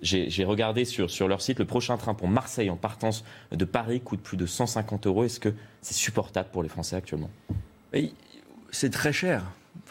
J'ai 0.00 0.44
regardé 0.44 0.86
sur, 0.86 1.10
sur 1.10 1.28
leur 1.28 1.42
site, 1.42 1.58
le 1.58 1.66
prochain 1.66 1.98
train 1.98 2.14
pour 2.14 2.28
Marseille 2.28 2.70
en 2.70 2.76
partance 2.76 3.24
de 3.52 3.66
Paris 3.66 4.00
coûte 4.00 4.20
plus 4.20 4.38
de 4.38 4.46
150 4.46 5.06
euros. 5.06 5.24
Est-ce 5.24 5.38
que 5.38 5.52
c'est 5.82 5.92
supportable 5.92 6.48
pour 6.50 6.62
les 6.62 6.70
Français 6.70 6.96
actuellement? 6.96 7.28
C'est 8.70 8.90
très 8.90 9.12
cher 9.12 9.42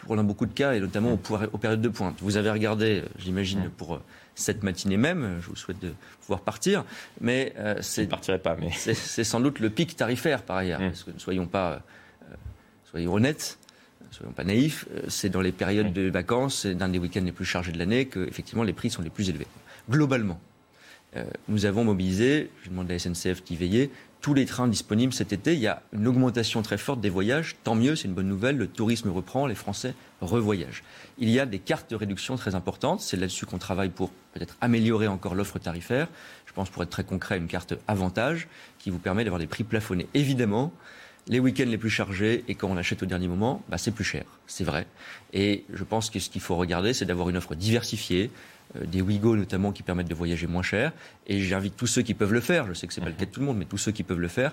pour 0.08 0.16
beaucoup 0.24 0.46
de 0.46 0.52
cas, 0.52 0.72
et 0.72 0.80
notamment 0.80 1.12
aux, 1.12 1.58
périodes 1.58 1.82
de 1.82 1.88
pointe. 1.90 2.16
Vous 2.22 2.38
avez 2.38 2.50
regardé, 2.50 3.02
j'imagine, 3.18 3.70
pour 3.76 3.96
euh, 3.96 4.02
cette 4.34 4.62
matinée 4.62 4.96
même, 4.96 5.38
je 5.42 5.48
vous 5.48 5.56
souhaite 5.56 5.78
de 5.80 5.92
pouvoir 6.22 6.40
partir, 6.40 6.84
mais 7.20 7.52
euh, 7.58 7.76
c'est... 7.82 8.06
pas, 8.06 8.56
mais... 8.58 8.70
C'est 8.72 9.24
sans 9.24 9.40
doute 9.40 9.60
le 9.60 9.68
pic 9.68 9.96
tarifaire, 9.96 10.42
par 10.42 10.56
ailleurs, 10.56 10.80
parce 10.80 11.04
que 11.04 11.10
ne 11.10 11.18
soyons 11.18 11.46
pas... 11.46 11.72
Euh, 11.72 12.34
soyons 12.90 13.12
honnêtes, 13.12 13.58
soyons 14.10 14.32
pas 14.32 14.44
naïfs, 14.44 14.86
c'est 15.08 15.28
dans 15.28 15.42
les 15.42 15.52
périodes 15.52 15.92
de 15.92 16.08
vacances, 16.08 16.60
c'est 16.62 16.74
dans 16.74 16.88
des 16.88 16.98
week-ends 16.98 17.22
les 17.22 17.32
plus 17.32 17.44
chargés 17.44 17.72
de 17.72 17.78
l'année 17.78 18.06
que, 18.06 18.26
effectivement, 18.26 18.62
les 18.62 18.72
prix 18.72 18.88
sont 18.88 19.02
les 19.02 19.10
plus 19.10 19.28
élevés. 19.28 19.46
Globalement, 19.90 20.40
nous 21.48 21.64
avons 21.64 21.84
mobilisé, 21.84 22.50
je 22.62 22.70
demande 22.70 22.90
à 22.90 22.92
la 22.92 22.98
SNCF 22.98 23.42
d'y 23.42 23.56
veiller, 23.56 23.90
tous 24.20 24.34
les 24.34 24.46
trains 24.46 24.68
disponibles 24.68 25.12
cet 25.12 25.32
été. 25.32 25.54
Il 25.54 25.60
y 25.60 25.66
a 25.66 25.82
une 25.92 26.06
augmentation 26.06 26.62
très 26.62 26.78
forte 26.78 27.00
des 27.00 27.08
voyages. 27.08 27.56
Tant 27.62 27.74
mieux, 27.74 27.94
c'est 27.94 28.08
une 28.08 28.14
bonne 28.14 28.28
nouvelle. 28.28 28.56
Le 28.56 28.66
tourisme 28.66 29.10
reprend, 29.10 29.46
les 29.46 29.54
Français 29.54 29.94
revoyagent. 30.20 30.82
Il 31.18 31.30
y 31.30 31.38
a 31.38 31.46
des 31.46 31.58
cartes 31.58 31.90
de 31.90 31.96
réduction 31.96 32.36
très 32.36 32.54
importantes. 32.54 33.00
C'est 33.00 33.16
là-dessus 33.16 33.46
qu'on 33.46 33.58
travaille 33.58 33.90
pour 33.90 34.10
peut-être 34.34 34.56
améliorer 34.60 35.06
encore 35.06 35.34
l'offre 35.34 35.58
tarifaire. 35.58 36.08
Je 36.46 36.52
pense, 36.52 36.68
pour 36.68 36.82
être 36.82 36.90
très 36.90 37.04
concret, 37.04 37.38
une 37.38 37.46
carte 37.46 37.74
avantage 37.86 38.48
qui 38.78 38.90
vous 38.90 38.98
permet 38.98 39.24
d'avoir 39.24 39.38
des 39.38 39.46
prix 39.46 39.64
plafonnés. 39.64 40.08
Évidemment, 40.14 40.72
les 41.28 41.38
week-ends 41.38 41.66
les 41.66 41.78
plus 41.78 41.90
chargés 41.90 42.44
et 42.48 42.54
quand 42.54 42.68
on 42.68 42.76
achète 42.76 43.02
au 43.02 43.06
dernier 43.06 43.28
moment, 43.28 43.62
bah, 43.68 43.78
c'est 43.78 43.92
plus 43.92 44.04
cher. 44.04 44.24
C'est 44.46 44.64
vrai. 44.64 44.86
Et 45.32 45.64
je 45.72 45.84
pense 45.84 46.10
que 46.10 46.18
ce 46.18 46.30
qu'il 46.30 46.40
faut 46.40 46.56
regarder, 46.56 46.92
c'est 46.92 47.04
d'avoir 47.04 47.28
une 47.28 47.36
offre 47.36 47.54
diversifiée, 47.54 48.24
euh, 48.24 48.57
des 48.74 49.00
Ouigo 49.00 49.36
notamment 49.36 49.72
qui 49.72 49.82
permettent 49.82 50.08
de 50.08 50.14
voyager 50.14 50.46
moins 50.46 50.62
cher. 50.62 50.92
Et 51.26 51.40
j'invite 51.40 51.76
tous 51.76 51.86
ceux 51.86 52.02
qui 52.02 52.14
peuvent 52.14 52.32
le 52.32 52.40
faire, 52.40 52.66
je 52.66 52.74
sais 52.74 52.86
que 52.86 52.92
ce 52.92 53.00
n'est 53.00 53.06
pas 53.06 53.10
le 53.10 53.16
cas 53.16 53.24
de 53.24 53.30
tout 53.30 53.40
le 53.40 53.46
monde, 53.46 53.58
mais 53.58 53.64
tous 53.64 53.78
ceux 53.78 53.92
qui 53.92 54.02
peuvent 54.02 54.20
le 54.20 54.28
faire, 54.28 54.52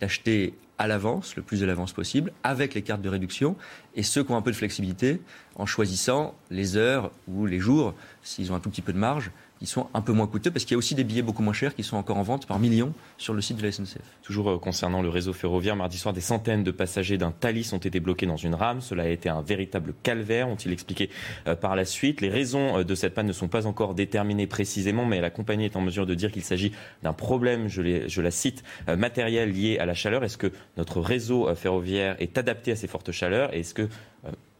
d'acheter 0.00 0.54
à 0.78 0.86
l'avance, 0.86 1.36
le 1.36 1.42
plus 1.42 1.60
de 1.60 1.66
l'avance 1.66 1.92
possible, 1.92 2.32
avec 2.42 2.74
les 2.74 2.82
cartes 2.82 3.02
de 3.02 3.08
réduction, 3.08 3.56
et 3.94 4.02
ceux 4.02 4.24
qui 4.24 4.32
ont 4.32 4.36
un 4.36 4.42
peu 4.42 4.50
de 4.50 4.56
flexibilité, 4.56 5.20
en 5.54 5.66
choisissant 5.66 6.34
les 6.50 6.76
heures 6.76 7.12
ou 7.28 7.46
les 7.46 7.60
jours, 7.60 7.94
s'ils 8.22 8.52
ont 8.52 8.56
un 8.56 8.60
tout 8.60 8.70
petit 8.70 8.82
peu 8.82 8.92
de 8.92 8.98
marge, 8.98 9.30
qui 9.62 9.68
sont 9.68 9.86
un 9.94 10.00
peu 10.00 10.12
moins 10.12 10.26
coûteux 10.26 10.50
parce 10.50 10.64
qu'il 10.64 10.74
y 10.74 10.74
a 10.74 10.78
aussi 10.78 10.96
des 10.96 11.04
billets 11.04 11.22
beaucoup 11.22 11.44
moins 11.44 11.52
chers 11.52 11.76
qui 11.76 11.84
sont 11.84 11.96
encore 11.96 12.16
en 12.16 12.24
vente 12.24 12.46
par 12.46 12.58
millions 12.58 12.92
sur 13.16 13.32
le 13.32 13.40
site 13.40 13.58
de 13.58 13.62
la 13.62 13.70
SNCF. 13.70 14.02
Toujours 14.22 14.50
euh, 14.50 14.58
concernant 14.58 15.02
le 15.02 15.08
réseau 15.08 15.32
ferroviaire, 15.32 15.76
mardi 15.76 15.98
soir, 15.98 16.12
des 16.12 16.20
centaines 16.20 16.64
de 16.64 16.72
passagers 16.72 17.16
d'un 17.16 17.30
Thalys 17.30 17.72
ont 17.72 17.78
été 17.78 18.00
bloqués 18.00 18.26
dans 18.26 18.36
une 18.36 18.56
rame. 18.56 18.80
Cela 18.80 19.04
a 19.04 19.06
été 19.06 19.28
un 19.28 19.40
véritable 19.40 19.94
calvaire, 20.02 20.48
ont-ils 20.48 20.72
expliqué 20.72 21.10
euh, 21.46 21.54
par 21.54 21.76
la 21.76 21.84
suite. 21.84 22.20
Les 22.20 22.28
raisons 22.28 22.78
euh, 22.78 22.82
de 22.82 22.94
cette 22.96 23.14
panne 23.14 23.28
ne 23.28 23.32
sont 23.32 23.46
pas 23.46 23.68
encore 23.68 23.94
déterminées 23.94 24.48
précisément, 24.48 25.06
mais 25.06 25.20
la 25.20 25.30
compagnie 25.30 25.66
est 25.66 25.76
en 25.76 25.80
mesure 25.80 26.06
de 26.06 26.14
dire 26.16 26.32
qu'il 26.32 26.42
s'agit 26.42 26.72
d'un 27.04 27.12
problème, 27.12 27.68
je, 27.68 28.08
je, 28.08 28.20
la 28.20 28.32
cite, 28.32 28.64
matériel 28.88 29.52
lié 29.52 29.78
à 29.78 29.86
la 29.86 29.94
chaleur. 29.94 30.24
Est-ce 30.24 30.38
que 30.38 30.50
notre 30.76 31.00
réseau 31.00 31.54
ferroviaire 31.54 32.16
est 32.18 32.36
adapté 32.36 32.72
à 32.72 32.76
ces 32.76 32.88
fortes 32.88 33.12
chaleurs? 33.12 33.54
Est-ce 33.54 33.74
que 33.74 33.88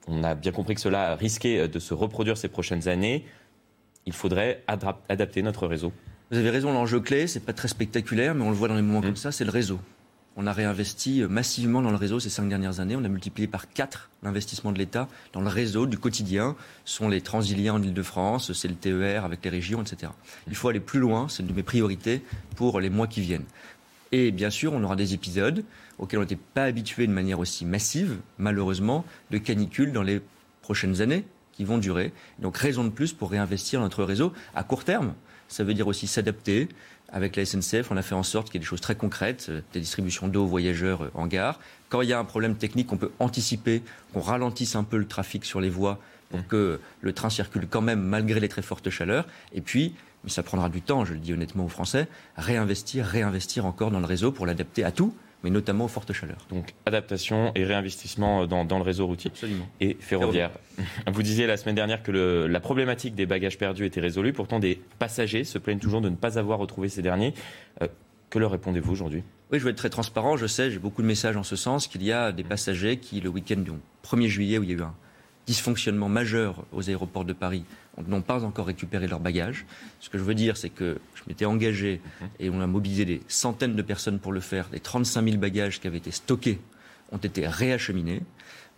on 0.09 0.25
a 0.25 0.35
bien 0.35 0.53
compris 0.53 0.75
que 0.75 0.81
cela 0.81 1.15
risquait 1.15 1.69
de 1.69 1.79
se 1.79 1.95
reproduire 1.95 2.37
ces 2.37 2.49
prochaines 2.49 2.89
années? 2.89 3.25
Il 4.07 4.13
faudrait 4.13 4.65
adapter 5.09 5.43
notre 5.43 5.67
réseau. 5.67 5.93
Vous 6.31 6.39
avez 6.39 6.51
raison, 6.51 6.73
l'enjeu 6.73 7.01
clé, 7.01 7.27
c'est 7.27 7.45
pas 7.45 7.53
très 7.53 7.69
spectaculaire, 7.69 8.35
mais 8.35 8.43
on 8.43 8.51
le 8.51 8.57
voit 8.57 8.69
dans 8.69 8.75
les 8.75 8.83
moments 8.83 9.01
mmh. 9.01 9.05
comme 9.05 9.17
ça, 9.17 9.33
c'est 9.33 9.45
le 9.45 9.51
réseau. 9.51 9.79
on 10.37 10.47
a 10.47 10.53
réinvesti 10.53 11.25
massivement 11.29 11.83
dans 11.83 11.91
le 11.91 11.97
réseau 11.97 12.21
ces 12.21 12.31
cinq 12.31 12.49
dernières 12.49 12.81
années. 12.81 12.97
On 12.97 13.05
a 13.05 13.09
multiplié 13.09 13.47
par 13.47 13.69
quatre 13.69 14.11
l'investissement 14.23 14.73
de 14.73 14.79
l'État 14.79 15.09
dans 15.35 15.43
le 15.43 15.49
réseau 15.49 15.87
du 15.87 15.99
quotidien. 15.99 16.57
Ce 16.85 16.97
sont 16.97 17.09
les 17.09 17.21
transiliens 17.21 17.75
en 17.75 17.83
Ile-de-France, 17.83 18.53
c'est 18.55 18.69
le 18.69 18.75
TER 18.75 19.25
avec 19.25 19.45
les 19.45 19.51
régions, 19.51 19.83
etc. 19.83 20.11
Il 20.47 20.55
faut 20.55 20.69
aller 20.69 20.81
plus 20.81 21.01
loin, 21.01 21.29
c'est 21.29 21.43
une 21.43 21.49
de 21.49 21.53
mes 21.53 21.63
priorités 21.63 22.23
pour 22.57 22.81
les 22.81 22.89
mois 22.89 23.07
qui 23.07 23.21
viennent. 23.21 23.45
Et 24.11 24.31
bien 24.31 24.51
sûr, 24.51 24.73
on 24.73 24.83
aura 24.85 24.97
des 24.97 25.15
épisodes 25.15 25.65
auxquels 25.99 26.19
on 26.19 26.23
n'était 26.23 26.37
pas 26.37 26.65
habitué 26.65 27.07
de 27.07 27.13
manière 27.13 27.39
aussi 27.39 27.65
massive, 27.65 28.19
malheureusement, 28.39 29.05
de 29.31 29.39
canicules 29.39 29.93
dans 29.93 30.03
les 30.03 30.21
prochaines 30.63 31.01
années 31.01 31.25
qui 31.53 31.65
vont 31.65 31.79
durer. 31.79 32.13
Donc 32.39 32.57
raison 32.57 32.85
de 32.85 32.91
plus 32.91 33.13
pour 33.13 33.31
réinvestir 33.31 33.81
dans 33.81 33.87
notre 33.87 34.05
réseau 34.05 34.33
à 34.55 34.65
court 34.65 34.85
terme. 34.85 35.15
Ça 35.49 35.65
veut 35.65 35.75
dire 35.75 35.87
aussi 35.87 36.07
s'adapter, 36.07 36.69
avec 37.13 37.37
la 37.37 37.45
SNCF, 37.45 37.91
on 37.91 37.97
a 37.99 38.03
fait 38.03 38.15
en 38.15 38.23
sorte 38.23 38.47
qu'il 38.47 38.55
y 38.55 38.57
ait 38.57 38.61
des 38.61 38.67
choses 38.67 38.81
très 38.81 38.95
concrètes, 38.95 39.47
euh, 39.51 39.61
des 39.75 39.81
distributions 39.81 40.29
d'eau 40.29 40.45
aux 40.45 40.47
voyageurs 40.47 41.03
euh, 41.03 41.11
en 41.15 41.27
gare. 41.27 41.61
Quand 41.91 42.01
il 42.01 42.09
y 42.09 42.15
a 42.15 42.19
un 42.19 42.25
problème 42.25 42.57
technique, 42.57 42.91
on 42.91 42.97
peut 42.97 43.11
anticiper, 43.19 43.83
qu'on 44.15 44.23
ralentisse 44.23 44.77
un 44.77 44.85
peu 44.85 44.97
le 44.97 45.07
trafic 45.07 45.45
sur 45.45 45.61
les 45.61 45.69
voies 45.69 45.99
pour 46.31 46.41
mmh. 46.41 46.45
que 46.45 46.81
le 47.03 47.13
train 47.13 47.29
circule 47.29 47.67
quand 47.69 47.83
même 47.83 48.01
malgré 48.01 48.41
les 48.41 48.49
très 48.49 48.63
fortes 48.63 48.89
chaleurs. 48.89 49.27
Et 49.53 49.61
puis, 49.61 49.95
mais 50.25 50.31
ça 50.31 50.43
prendra 50.43 50.71
du 50.71 50.81
temps, 50.81 51.05
je 51.05 51.13
le 51.13 51.19
dis 51.19 51.35
honnêtement 51.35 51.67
aux 51.67 51.69
Français, 51.69 52.09
réinvestir, 52.37 53.05
réinvestir 53.05 53.67
encore 53.67 53.91
dans 53.91 54.01
le 54.01 54.07
réseau 54.07 54.33
pour 54.33 54.47
l'adapter 54.47 54.83
à 54.83 54.91
tout 54.91 55.15
mais 55.43 55.51
notamment 55.51 55.87
aux 55.87 55.89
fortes 55.89 56.13
chaleurs. 56.13 56.47
Donc 56.51 56.75
adaptation 56.87 57.53
et 57.55 57.65
réinvestissement 57.65 58.47
dans, 58.47 58.79
le 58.79 58.83
réseau 58.83 59.07
routier 59.07 59.31
Absolument. 59.31 59.69
et 59.81 59.97
ferroviaire. 60.01 60.51
Vous 61.13 61.23
disiez 61.23 61.47
la 61.47 61.57
semaine 61.57 61.75
dernière 61.75 62.03
que 62.03 62.13
la 62.13 62.61
problématique 62.61 63.15
des 63.15 63.27
bagages 63.27 63.59
perdus 63.59 63.87
était 63.87 64.01
résolue. 64.01 64.33
Pourtant, 64.33 64.59
des 64.59 64.81
passagers 64.99 65.45
se 65.45 65.59
plaignent 65.59 65.79
toujours 65.79 66.01
de 66.01 66.09
ne 66.09 66.17
pas 66.17 66.39
avoir 66.39 66.59
retrouvé 66.59 66.89
ces 66.89 67.03
derniers. 67.03 67.35
Euh, 67.83 67.89
que 68.31 68.39
leur 68.39 68.51
répondez-vous 68.51 68.93
aujourd'hui? 68.93 69.23
Oui, 69.51 69.59
je 69.59 69.65
vais 69.65 69.71
être 69.71 69.77
très 69.77 69.91
transparent. 69.91 70.39
Je 70.39 70.47
sais, 70.47 70.71
j'ai 70.71 70.79
beaucoup 70.79 71.03
de 71.03 71.07
messages 71.07 71.37
en 71.37 71.43
ce 71.43 71.57
sens, 71.57 71.87
qu'il 71.87 72.03
y 72.03 72.13
a 72.13 72.33
des 72.33 72.45
passagers 72.45 72.97
qui, 72.97 73.21
le 73.21 73.29
week-end 73.29 73.59
du 73.59 73.73
1er 74.05 74.29
juillet, 74.29 74.59
où 74.59 74.63
il 74.63 74.71
y 74.71 74.73
a 74.73 74.79
eu 74.79 74.83
un 74.83 74.95
dysfonctionnement 75.47 76.09
majeur 76.09 76.65
aux 76.73 76.89
aéroports 76.89 77.25
de 77.25 77.33
Paris, 77.33 77.65
n'ont 78.07 78.23
pas 78.23 78.45
encore 78.45 78.67
récupéré 78.67 79.07
leurs 79.07 79.21
bagages. 79.21 79.67
Ce 80.01 80.09
que 80.09 80.19
je 80.19 80.23
veux 80.23 80.35
dire, 80.35 80.57
c'est 80.57 80.71
que 80.71 80.99
je 81.15 81.23
m'étais 81.27 81.45
engagé 81.45 82.01
et 82.41 82.51
on 82.51 82.61
a 82.61 82.67
mobilisé 82.67 83.05
des 83.05 83.21
centaines 83.29 83.77
de 83.77 83.83
personnes 83.83 84.19
pour 84.19 84.33
le 84.33 84.41
faire. 84.41 84.69
Les 84.73 84.81
35 84.81 85.25
000 85.25 85.37
bagages 85.37 85.81
qui 85.81 85.87
avaient 85.87 85.99
été 85.99 86.11
stockés 86.11 86.61
ont 87.11 87.19
été 87.19 87.47
réacheminés. 87.47 88.23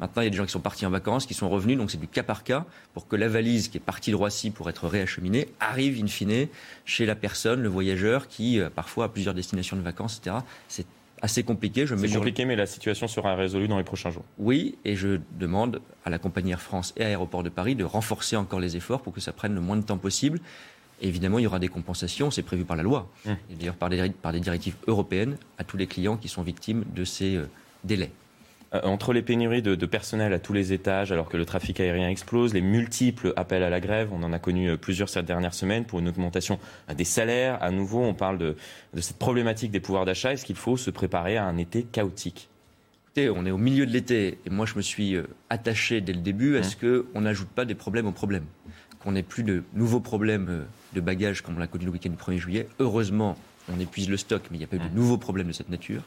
Maintenant, 0.00 0.23
il 0.23 0.25
y 0.25 0.28
a 0.28 0.30
des 0.30 0.37
gens 0.37 0.44
qui 0.44 0.50
sont 0.50 0.61
partis 0.61 0.85
en 0.87 0.90
vacances, 0.90 1.25
qui 1.25 1.35
sont 1.35 1.49
revenus, 1.49 1.78
donc 1.78 1.90
c'est 1.90 2.00
du 2.00 2.09
cas 2.09 2.25
par 2.25 2.42
cas 2.42 2.66
pour 2.92 3.06
que 3.06 3.14
la 3.14 3.28
valise 3.28 3.68
qui 3.68 3.76
est 3.76 3.80
partie 3.80 4.11
de 4.11 4.16
Roissy 4.16 4.50
pour 4.50 4.68
être 4.68 4.88
réacheminée 4.88 5.49
arrive 5.61 6.02
in 6.02 6.09
fine 6.09 6.49
chez 6.85 7.06
la 7.06 7.14
personne, 7.14 7.62
le 7.62 7.68
voyageur, 7.68 8.26
qui 8.26 8.59
euh, 8.59 8.71
parfois 8.71 9.04
a 9.04 9.09
plusieurs 9.09 9.35
destinations 9.35 9.76
de 9.76 9.83
vacances, 9.83 10.18
etc. 10.18 10.38
C'est 10.66 10.87
assez 11.25 11.43
compliqué. 11.43 11.87
C'est 11.87 12.12
compliqué, 12.12 12.45
mais 12.45 12.54
la 12.54 12.66
situation 12.66 13.09
sera 13.09 13.35
résolue 13.35 13.66
dans 13.66 13.78
les 13.78 13.85
prochains 13.85 14.11
jours. 14.11 14.25
Oui, 14.38 14.76
et 14.85 14.95
je 14.95 15.21
demande 15.38 15.81
à 16.04 16.11
la 16.11 16.19
compagnie 16.19 16.52
Air 16.52 16.61
France 16.61 16.93
et 16.99 17.02
à 17.02 17.09
Aéroport 17.09 17.43
de 17.43 17.49
Paris 17.49 17.75
de 17.75 17.85
renforcer 17.85 18.37
encore 18.37 18.61
les 18.61 18.76
efforts 18.76 19.00
pour 19.00 19.14
que 19.14 19.23
ça 19.23 19.33
prenne 19.33 19.54
le 19.54 19.62
moins 19.62 19.76
de 19.76 19.83
temps 19.83 19.97
possible. 19.97 20.38
évidemment, 21.00 21.38
il 21.38 21.43
y 21.43 21.47
aura 21.47 21.59
des 21.59 21.69
compensations, 21.69 22.31
c'est 22.31 22.43
prévu 22.43 22.64
par 22.64 22.76
la 22.76 22.83
loi, 22.83 23.11
mmh. 23.25 23.31
et 23.31 23.54
d'ailleurs 23.59 23.75
par 23.75 23.88
des, 23.88 24.11
par 24.11 24.33
des 24.33 24.40
directives 24.40 24.76
européennes 24.87 25.37
à 25.59 25.64
tous 25.64 25.78
les 25.78 25.87
clients 25.87 26.19
qui 26.19 26.28
sont 26.28 26.43
victimes 26.43 26.85
de 26.95 27.04
ces 27.04 27.37
euh, 27.37 27.49
délais. 27.85 28.11
Euh, 28.75 28.81
entre 28.85 29.12
les 29.12 29.23
pénuries 29.23 29.62
de, 29.62 29.87
personnel 29.87 30.33
à 30.33 30.38
tous 30.38 30.52
les 30.52 30.73
étages, 30.73 31.12
alors 31.12 31.28
que 31.28 31.37
le 31.37 31.45
trafic 31.45 31.78
aérien 31.81 32.09
explose, 32.09 32.54
les 32.54 32.61
multiples 32.61 33.33
appels 33.37 33.62
à 33.62 33.71
la 33.71 33.81
grève, 33.81 34.11
on 34.12 34.23
en 34.23 34.33
a 34.33 34.38
connu 34.38 34.71
euh, 34.71 34.76
plusieurs 34.76 35.09
cette 35.09 35.26
dernière 35.26 35.54
semaine 35.54 35.85
pour 35.85 36.00
une 36.00 36.09
augmentation 36.09 36.59
euh, 36.90 36.95
des 36.95 37.04
salaires. 37.04 37.62
À 37.62 37.71
nouveau, 37.71 38.02
on 38.02 38.14
parle 38.14 38.38
de, 38.38 38.57
cette 39.00 39.19
problématique 39.19 39.71
des 39.71 39.81
pouvoirs 39.81 40.04
d'achat. 40.04 40.33
Est-ce 40.33 40.45
qu'il 40.45 40.57
faut 40.57 40.76
se 40.76 40.90
préparer 40.90 41.37
à 41.37 41.45
un 41.45 41.57
été 41.57 41.85
chaotique? 41.85 42.49
On 43.16 43.47
est 43.47 43.52
au 43.52 43.59
milieu 43.59 43.87
de 43.87 43.93
l'été 43.93 44.40
et 44.45 44.50
moi 44.50 44.66
je 44.66 44.75
me 44.75 44.83
suis 44.83 45.16
attaché 45.49 46.00
dès 46.00 46.12
le 46.12 46.19
début 46.19 46.57
à 46.57 46.64
ce 46.64 46.75
mmh. 46.75 47.04
qu'on 47.12 47.21
n'ajoute 47.21 47.47
pas 47.47 47.64
des 47.64 47.76
problèmes 47.76 48.09
aux 48.09 48.12
problèmes. 48.12 48.47
Qu'on 48.99 49.12
n'ait 49.12 49.23
plus 49.23 49.45
de 49.45 49.62
nouveaux 49.73 50.00
problèmes 50.00 50.64
de 50.95 51.00
bagages 51.00 51.40
comme 51.40 51.54
on 51.54 51.61
l'a 51.61 51.69
connu 51.69 51.85
le 51.85 51.93
week-end 51.93 52.11
du 52.11 52.16
1er 52.16 52.38
juillet. 52.38 52.69
Heureusement, 52.81 53.37
on 53.73 53.78
épuise 53.78 54.11
le 54.11 54.16
stock, 54.16 54.43
mais 54.50 54.57
il 54.57 54.59
n'y 54.59 54.64
a 54.64 54.66
pas 54.66 54.75
eu 54.75 54.81
de 54.81 54.87
mmh. 54.87 54.97
nouveaux 54.97 55.16
problèmes 55.16 55.47
de 55.47 55.52
cette 55.52 55.69
nature 55.69 56.02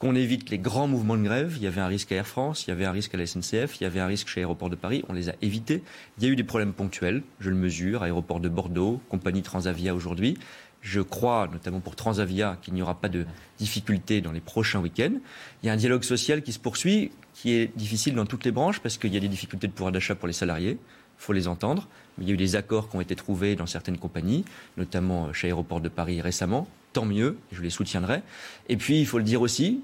qu'on 0.00 0.14
évite 0.14 0.48
les 0.48 0.58
grands 0.58 0.88
mouvements 0.88 1.18
de 1.18 1.22
grève. 1.22 1.54
Il 1.56 1.62
y 1.62 1.66
avait 1.66 1.82
un 1.82 1.86
risque 1.86 2.10
à 2.10 2.16
Air 2.16 2.26
France, 2.26 2.64
il 2.66 2.70
y 2.70 2.72
avait 2.72 2.86
un 2.86 2.90
risque 2.90 3.14
à 3.14 3.18
la 3.18 3.26
SNCF, 3.26 3.80
il 3.80 3.84
y 3.84 3.86
avait 3.86 4.00
un 4.00 4.06
risque 4.06 4.28
chez 4.28 4.40
Aéroport 4.40 4.70
de 4.70 4.74
Paris. 4.74 5.04
On 5.08 5.12
les 5.12 5.28
a 5.28 5.34
évités. 5.42 5.82
Il 6.18 6.24
y 6.24 6.26
a 6.26 6.30
eu 6.30 6.36
des 6.36 6.42
problèmes 6.42 6.72
ponctuels, 6.72 7.22
je 7.38 7.50
le 7.50 7.56
mesure, 7.56 8.02
Aéroport 8.02 8.40
de 8.40 8.48
Bordeaux, 8.48 9.00
compagnie 9.10 9.42
Transavia 9.42 9.94
aujourd'hui. 9.94 10.38
Je 10.80 11.02
crois, 11.02 11.48
notamment 11.52 11.80
pour 11.80 11.96
Transavia, 11.96 12.56
qu'il 12.62 12.72
n'y 12.72 12.80
aura 12.80 12.94
pas 12.94 13.10
de 13.10 13.26
difficultés 13.58 14.22
dans 14.22 14.32
les 14.32 14.40
prochains 14.40 14.80
week-ends. 14.80 15.18
Il 15.62 15.66
y 15.66 15.68
a 15.68 15.74
un 15.74 15.76
dialogue 15.76 16.02
social 16.02 16.42
qui 16.42 16.52
se 16.52 16.58
poursuit, 16.58 17.10
qui 17.34 17.52
est 17.52 17.76
difficile 17.76 18.14
dans 18.14 18.24
toutes 18.24 18.46
les 18.46 18.52
branches, 18.52 18.80
parce 18.80 18.96
qu'il 18.96 19.12
y 19.12 19.18
a 19.18 19.20
des 19.20 19.28
difficultés 19.28 19.66
de 19.66 19.72
pouvoir 19.72 19.92
d'achat 19.92 20.14
pour 20.14 20.26
les 20.26 20.32
salariés. 20.32 20.78
Il 20.80 21.22
faut 21.22 21.34
les 21.34 21.46
entendre. 21.46 21.86
Mais 22.16 22.24
il 22.24 22.28
y 22.28 22.30
a 22.30 22.34
eu 22.34 22.38
des 22.38 22.56
accords 22.56 22.88
qui 22.88 22.96
ont 22.96 23.02
été 23.02 23.14
trouvés 23.14 23.54
dans 23.54 23.66
certaines 23.66 23.98
compagnies, 23.98 24.46
notamment 24.78 25.30
chez 25.34 25.48
Aéroport 25.48 25.82
de 25.82 25.90
Paris 25.90 26.22
récemment. 26.22 26.66
Tant 26.94 27.04
mieux, 27.04 27.36
je 27.52 27.60
les 27.60 27.68
soutiendrai. 27.68 28.22
Et 28.70 28.78
puis, 28.78 28.98
il 28.98 29.06
faut 29.06 29.18
le 29.18 29.24
dire 29.24 29.42
aussi, 29.42 29.82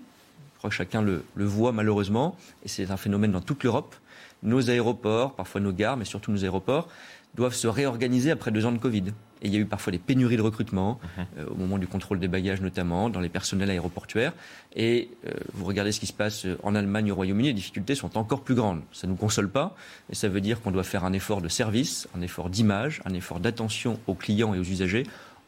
crois 0.66 0.70
que 0.70 0.76
chacun 0.76 1.02
le, 1.02 1.22
voit 1.36 1.72
malheureusement, 1.72 2.36
et 2.64 2.68
c'est 2.68 2.90
un 2.90 2.96
phénomène 2.96 3.32
dans 3.32 3.40
toute 3.40 3.62
l'Europe. 3.62 3.94
Nos 4.42 4.70
aéroports, 4.70 5.34
parfois 5.34 5.60
nos 5.60 5.72
gares, 5.72 5.96
mais 5.96 6.04
surtout 6.04 6.32
nos 6.32 6.44
aéroports, 6.44 6.88
doivent 7.34 7.54
se 7.54 7.68
réorganiser 7.68 8.30
après 8.30 8.50
deux 8.50 8.66
ans 8.66 8.72
de 8.72 8.78
Covid. 8.78 9.04
Et 9.42 9.48
il 9.48 9.52
y 9.52 9.56
a 9.56 9.60
eu 9.60 9.66
parfois 9.66 9.90
des 9.90 9.98
pénuries 9.98 10.38
de 10.38 10.42
recrutement, 10.42 10.98
mhm. 11.18 11.26
euh, 11.38 11.46
au 11.50 11.54
moment 11.54 11.78
du 11.78 11.86
contrôle 11.86 12.18
des 12.18 12.28
bagages 12.28 12.62
notamment, 12.62 13.10
dans 13.10 13.20
les 13.20 13.28
personnels 13.28 13.70
aéroportuaires. 13.70 14.32
Et 14.74 15.10
euh, 15.26 15.30
vous 15.52 15.66
regardez 15.66 15.92
ce 15.92 16.00
qui 16.00 16.06
se 16.06 16.12
passe 16.12 16.46
en 16.62 16.74
Allemagne, 16.74 17.12
au 17.12 17.14
Royaume-Uni, 17.14 17.48
les 17.48 17.54
difficultés 17.54 17.94
sont 17.94 18.16
encore 18.16 18.42
plus 18.42 18.54
grandes. 18.54 18.80
Ça 18.92 19.06
ne 19.06 19.12
nous 19.12 19.18
console 19.18 19.50
pas, 19.50 19.76
mais 20.08 20.14
ça 20.14 20.28
veut 20.28 20.40
dire 20.40 20.60
qu'on 20.62 20.70
doit 20.70 20.84
faire 20.84 21.04
un 21.04 21.12
effort 21.12 21.42
de 21.42 21.48
service, 21.48 22.08
un 22.16 22.22
effort 22.22 22.48
d'image, 22.50 23.02
un 23.04 23.14
effort 23.14 23.40
d'attention 23.40 24.00
aux 24.06 24.14
clients 24.14 24.54
et 24.54 24.58
aux 24.58 24.64
usagers 24.64 25.04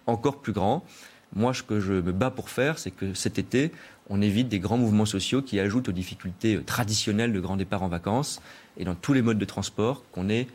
encore 0.07 0.41
plus 0.41 0.53
grand. 0.53 0.85
Moi, 1.35 1.53
ce 1.53 1.63
que 1.63 1.81
je 1.81 1.95
me 1.95 2.13
bats 2.13 2.31
pour 2.31 2.49
faire, 2.49 2.79
c'est 2.79 2.91
que 2.91 3.13
cet 3.13 3.39
été, 3.39 3.73
on 4.11 4.23
évite 4.23 4.49
des 4.49 4.59
grands 4.59 4.79
mouvements 4.79 5.07
sociaux 5.07 5.43
qui 5.43 5.61
ajoutent 5.61 5.89
aux 5.89 5.93
difficultés 5.93 6.57
euh, 6.57 6.63
traditionnelles 6.63 7.33
de 7.33 7.41
grand 7.41 7.57
départ 7.57 7.83
en 7.83 7.89
vacances 7.89 8.41
et 8.77 8.85
dans 8.85 8.95
tous 8.95 9.13
les 9.13 9.23
modes 9.23 9.39
de 9.39 9.45
transport, 9.45 10.05
qu'on 10.13 10.29
ait 10.29 10.47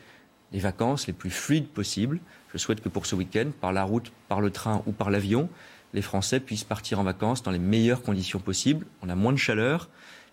les 0.52 0.60
vacances 0.60 1.08
les 1.08 1.14
plus 1.14 1.30
fluides 1.30 1.68
possibles. 1.68 2.20
Je 2.54 2.58
souhaite 2.58 2.82
que 2.82 2.90
pour 2.90 3.06
ce 3.06 3.16
week-end, 3.16 3.48
par 3.60 3.74
la 3.74 3.84
route, 3.84 4.12
par 4.28 4.42
le 4.42 4.52
train 4.52 4.84
ou 4.86 4.92
par 4.92 5.10
l'avion, 5.10 5.50
les 5.94 6.02
Français 6.02 6.40
puissent 6.40 6.64
partir 6.64 7.00
en 7.00 7.04
vacances 7.04 7.44
dans 7.44 7.52
les 7.52 7.60
meilleures 7.60 8.02
conditions 8.02 8.40
possibles. 8.40 8.86
On 9.02 9.10
a 9.10 9.16
moins 9.16 9.34
de 9.34 9.38
chaleur, 9.38 9.90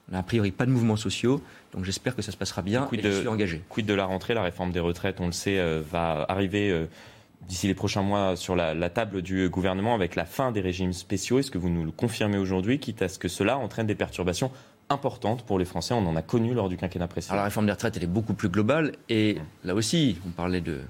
on 0.08 0.12
n'a 0.12 0.20
a 0.20 0.22
priori 0.22 0.50
pas 0.50 0.66
de 0.66 0.70
mouvements 0.70 0.96
sociaux, 0.96 1.42
donc 1.72 1.84
j'espère 1.84 2.16
que 2.16 2.22
ça 2.22 2.32
se 2.32 2.36
passera 2.36 2.62
bien 2.62 2.88
et 2.92 3.02
je 3.02 3.10
suis 3.10 3.28
engagé. 3.28 3.62
Quid 3.68 3.86
de 3.86 3.94
la 3.94 4.04
rentrée, 4.04 4.34
la 4.34 4.42
réforme 4.42 4.72
des 4.72 4.80
retraites, 4.80 5.20
on 5.20 5.26
le 5.26 5.32
sait, 5.32 5.58
euh, 5.58 5.82
va 5.88 6.24
arriver 6.28 6.70
euh, 6.70 6.86
d'ici 7.48 7.66
les 7.66 7.74
prochains 7.74 8.02
mois 8.02 8.36
sur 8.36 8.54
la, 8.56 8.90
table 8.90 9.22
du 9.22 9.48
gouvernement 9.48 9.94
avec 9.94 10.16
la 10.16 10.24
fin 10.24 10.52
des 10.52 10.60
régimes 10.60 10.92
spéciaux. 10.92 11.38
Est-ce 11.38 11.50
que 11.50 11.58
vous 11.58 11.70
nous 11.70 11.84
le 11.84 11.90
confirmez 11.90 12.38
aujourd'hui, 12.38 12.78
quitte 12.78 13.02
à 13.02 13.08
ce 13.08 13.18
que 13.18 13.28
cela 13.28 13.58
entraîne 13.58 13.86
des 13.86 13.94
perturbations 13.94 14.50
importantes 14.88 15.44
pour 15.44 15.58
les 15.58 15.64
Français? 15.64 15.94
On 15.94 16.06
en 16.06 16.16
a 16.16 16.22
connu 16.22 16.54
lors 16.54 16.68
du 16.68 16.76
quinquennat 16.76 17.08
précédent. 17.08 17.34
Alors 17.34 17.42
la 17.42 17.48
réforme 17.48 17.66
des 17.66 17.72
retraites, 17.72 17.96
elle 17.96 18.04
est 18.04 18.06
beaucoup 18.06 18.34
plus 18.34 18.48
globale. 18.48 18.92
Et 19.08 19.38
là 19.64 19.74
aussi, 19.74 20.18
on 20.26 20.30
parlait 20.30 20.60
de 20.60 20.80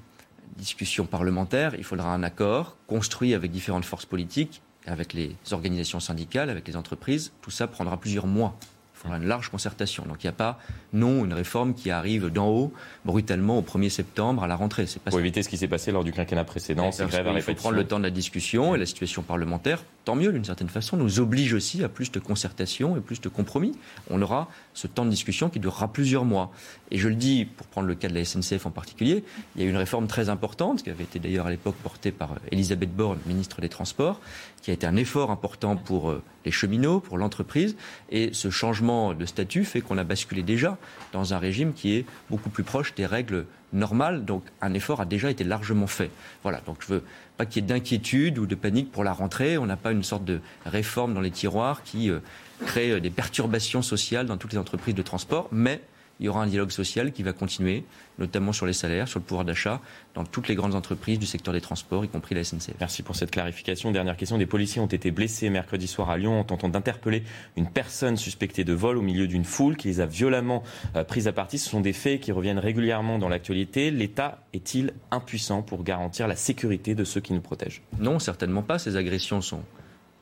discussion 0.56 1.06
parlementaire. 1.06 1.74
Il 1.76 1.84
faudra 1.84 2.12
un 2.12 2.22
accord 2.22 2.76
construit 2.86 3.34
avec 3.34 3.50
différentes 3.50 3.84
forces 3.84 4.06
politiques, 4.06 4.62
avec 4.86 5.12
les 5.12 5.36
organisations 5.52 6.00
syndicales, 6.00 6.50
avec 6.50 6.66
les 6.68 6.76
entreprises. 6.76 7.32
Tout 7.40 7.50
ça 7.50 7.66
prendra 7.66 7.96
plusieurs 7.96 8.26
mois. 8.26 8.56
Il 9.00 9.04
faudra 9.04 9.16
une 9.16 9.28
large 9.28 9.48
concertation. 9.48 10.04
Donc 10.06 10.22
il 10.22 10.26
n'y 10.26 10.30
a 10.30 10.34
pas, 10.34 10.58
non, 10.92 11.24
une 11.24 11.32
réforme 11.32 11.72
qui 11.72 11.90
arrive 11.90 12.28
d'en 12.28 12.48
haut, 12.48 12.72
brutalement, 13.06 13.58
au 13.58 13.62
1er 13.62 13.88
septembre, 13.88 14.44
à 14.44 14.46
la 14.46 14.56
rentrée. 14.56 14.86
C'est 14.86 15.02
pas 15.02 15.10
Pour 15.10 15.20
éviter 15.20 15.42
ce 15.42 15.48
qui 15.48 15.56
s'est 15.56 15.68
passé 15.68 15.90
lors 15.90 16.04
du 16.04 16.12
quinquennat 16.12 16.44
précédent, 16.44 16.92
c'est 16.92 17.06
grève 17.06 17.26
Il 17.34 17.40
faut 17.40 17.54
prendre 17.54 17.76
le 17.76 17.86
temps 17.86 17.98
de 17.98 18.04
la 18.04 18.10
discussion 18.10 18.74
et 18.74 18.78
la 18.78 18.84
situation 18.84 19.22
parlementaire, 19.22 19.82
tant 20.04 20.16
mieux 20.16 20.32
d'une 20.32 20.44
certaine 20.44 20.68
façon, 20.68 20.96
nous 20.96 21.20
oblige 21.20 21.52
aussi 21.54 21.82
à 21.84 21.88
plus 21.88 22.10
de 22.10 22.18
concertation 22.18 22.96
et 22.96 23.00
plus 23.00 23.20
de 23.20 23.28
compromis. 23.28 23.72
On 24.08 24.20
aura 24.22 24.48
ce 24.74 24.86
temps 24.86 25.04
de 25.04 25.10
discussion 25.10 25.50
qui 25.50 25.60
durera 25.60 25.92
plusieurs 25.92 26.24
mois. 26.24 26.50
Et 26.90 26.98
je 26.98 27.08
le 27.08 27.14
dis, 27.14 27.44
pour 27.44 27.66
prendre 27.66 27.86
le 27.86 27.94
cas 27.94 28.08
de 28.08 28.14
la 28.14 28.24
SNCF 28.24 28.66
en 28.66 28.70
particulier, 28.70 29.24
il 29.54 29.62
y 29.62 29.64
a 29.64 29.66
eu 29.66 29.70
une 29.70 29.76
réforme 29.76 30.06
très 30.06 30.28
importante, 30.28 30.82
qui 30.82 30.90
avait 30.90 31.04
été 31.04 31.18
d'ailleurs 31.18 31.46
à 31.46 31.50
l'époque 31.50 31.76
portée 31.76 32.12
par 32.12 32.36
Elisabeth 32.50 32.94
Borne, 32.94 33.18
ministre 33.26 33.60
des 33.60 33.68
Transports, 33.68 34.20
qui 34.62 34.70
a 34.70 34.74
été 34.74 34.86
un 34.86 34.96
effort 34.96 35.30
important 35.30 35.76
pour 35.76 36.10
euh, 36.10 36.22
les 36.44 36.50
cheminots, 36.50 37.00
pour 37.00 37.18
l'entreprise. 37.18 37.76
Et 38.10 38.30
ce 38.32 38.50
changement 38.50 39.14
de 39.14 39.26
statut 39.26 39.64
fait 39.64 39.80
qu'on 39.80 39.98
a 39.98 40.04
basculé 40.04 40.42
déjà 40.42 40.78
dans 41.12 41.34
un 41.34 41.38
régime 41.38 41.72
qui 41.72 41.94
est 41.94 42.06
beaucoup 42.28 42.50
plus 42.50 42.64
proche 42.64 42.94
des 42.94 43.06
règles 43.06 43.46
normales. 43.72 44.24
Donc 44.24 44.44
un 44.60 44.74
effort 44.74 45.00
a 45.00 45.04
déjà 45.04 45.30
été 45.30 45.44
largement 45.44 45.86
fait. 45.86 46.10
Voilà, 46.42 46.60
donc 46.66 46.78
je 46.80 46.94
veux 46.94 47.02
pas 47.36 47.46
qu'il 47.46 47.62
y 47.62 47.64
ait 47.64 47.68
d'inquiétude 47.68 48.38
ou 48.38 48.46
de 48.46 48.54
panique 48.54 48.92
pour 48.92 49.04
la 49.04 49.12
rentrée. 49.12 49.58
On 49.58 49.66
n'a 49.66 49.76
pas 49.76 49.92
une 49.92 50.02
sorte 50.02 50.24
de 50.24 50.40
réforme 50.66 51.14
dans 51.14 51.20
les 51.20 51.30
tiroirs 51.30 51.82
qui 51.82 52.10
euh, 52.10 52.20
crée 52.66 52.90
euh, 52.90 53.00
des 53.00 53.10
perturbations 53.10 53.82
sociales 53.82 54.26
dans 54.26 54.36
toutes 54.36 54.52
les 54.52 54.58
entreprises 54.58 54.94
de 54.94 55.02
transport. 55.02 55.48
Mais 55.52 55.80
il 56.20 56.26
y 56.26 56.28
aura 56.28 56.42
un 56.42 56.46
dialogue 56.46 56.70
social 56.70 57.12
qui 57.12 57.22
va 57.22 57.32
continuer, 57.32 57.84
notamment 58.18 58.52
sur 58.52 58.66
les 58.66 58.74
salaires, 58.74 59.08
sur 59.08 59.18
le 59.18 59.24
pouvoir 59.24 59.46
d'achat, 59.46 59.80
dans 60.14 60.24
toutes 60.24 60.48
les 60.48 60.54
grandes 60.54 60.74
entreprises 60.74 61.18
du 61.18 61.24
secteur 61.24 61.54
des 61.54 61.62
transports, 61.62 62.04
y 62.04 62.08
compris 62.08 62.34
la 62.34 62.44
SNCF. 62.44 62.74
Merci 62.78 63.02
pour 63.02 63.16
cette 63.16 63.30
clarification. 63.30 63.90
Dernière 63.90 64.18
question. 64.18 64.36
Des 64.36 64.46
policiers 64.46 64.82
ont 64.82 64.86
été 64.86 65.10
blessés 65.10 65.48
mercredi 65.48 65.86
soir 65.86 66.10
à 66.10 66.18
Lyon 66.18 66.38
en 66.38 66.44
tentant 66.44 66.68
d'interpeller 66.68 67.24
une 67.56 67.70
personne 67.70 68.18
suspectée 68.18 68.64
de 68.64 68.74
vol 68.74 68.98
au 68.98 69.02
milieu 69.02 69.26
d'une 69.26 69.44
foule 69.44 69.76
qui 69.76 69.88
les 69.88 70.00
a 70.00 70.06
violemment 70.06 70.62
euh, 70.94 71.04
prises 71.04 71.26
à 71.26 71.32
partie. 71.32 71.58
Ce 71.58 71.70
sont 71.70 71.80
des 71.80 71.94
faits 71.94 72.20
qui 72.20 72.32
reviennent 72.32 72.58
régulièrement 72.58 73.18
dans 73.18 73.30
l'actualité. 73.30 73.90
L'État 73.90 74.44
est-il 74.52 74.92
impuissant 75.10 75.62
pour 75.62 75.82
garantir 75.84 76.28
la 76.28 76.36
sécurité 76.36 76.94
de 76.94 77.04
ceux 77.04 77.22
qui 77.22 77.32
nous 77.32 77.40
protègent? 77.40 77.80
Non, 77.98 78.18
certainement 78.18 78.62
pas. 78.62 78.78
Ces 78.78 78.96
agressions 78.96 79.40
sont 79.40 79.62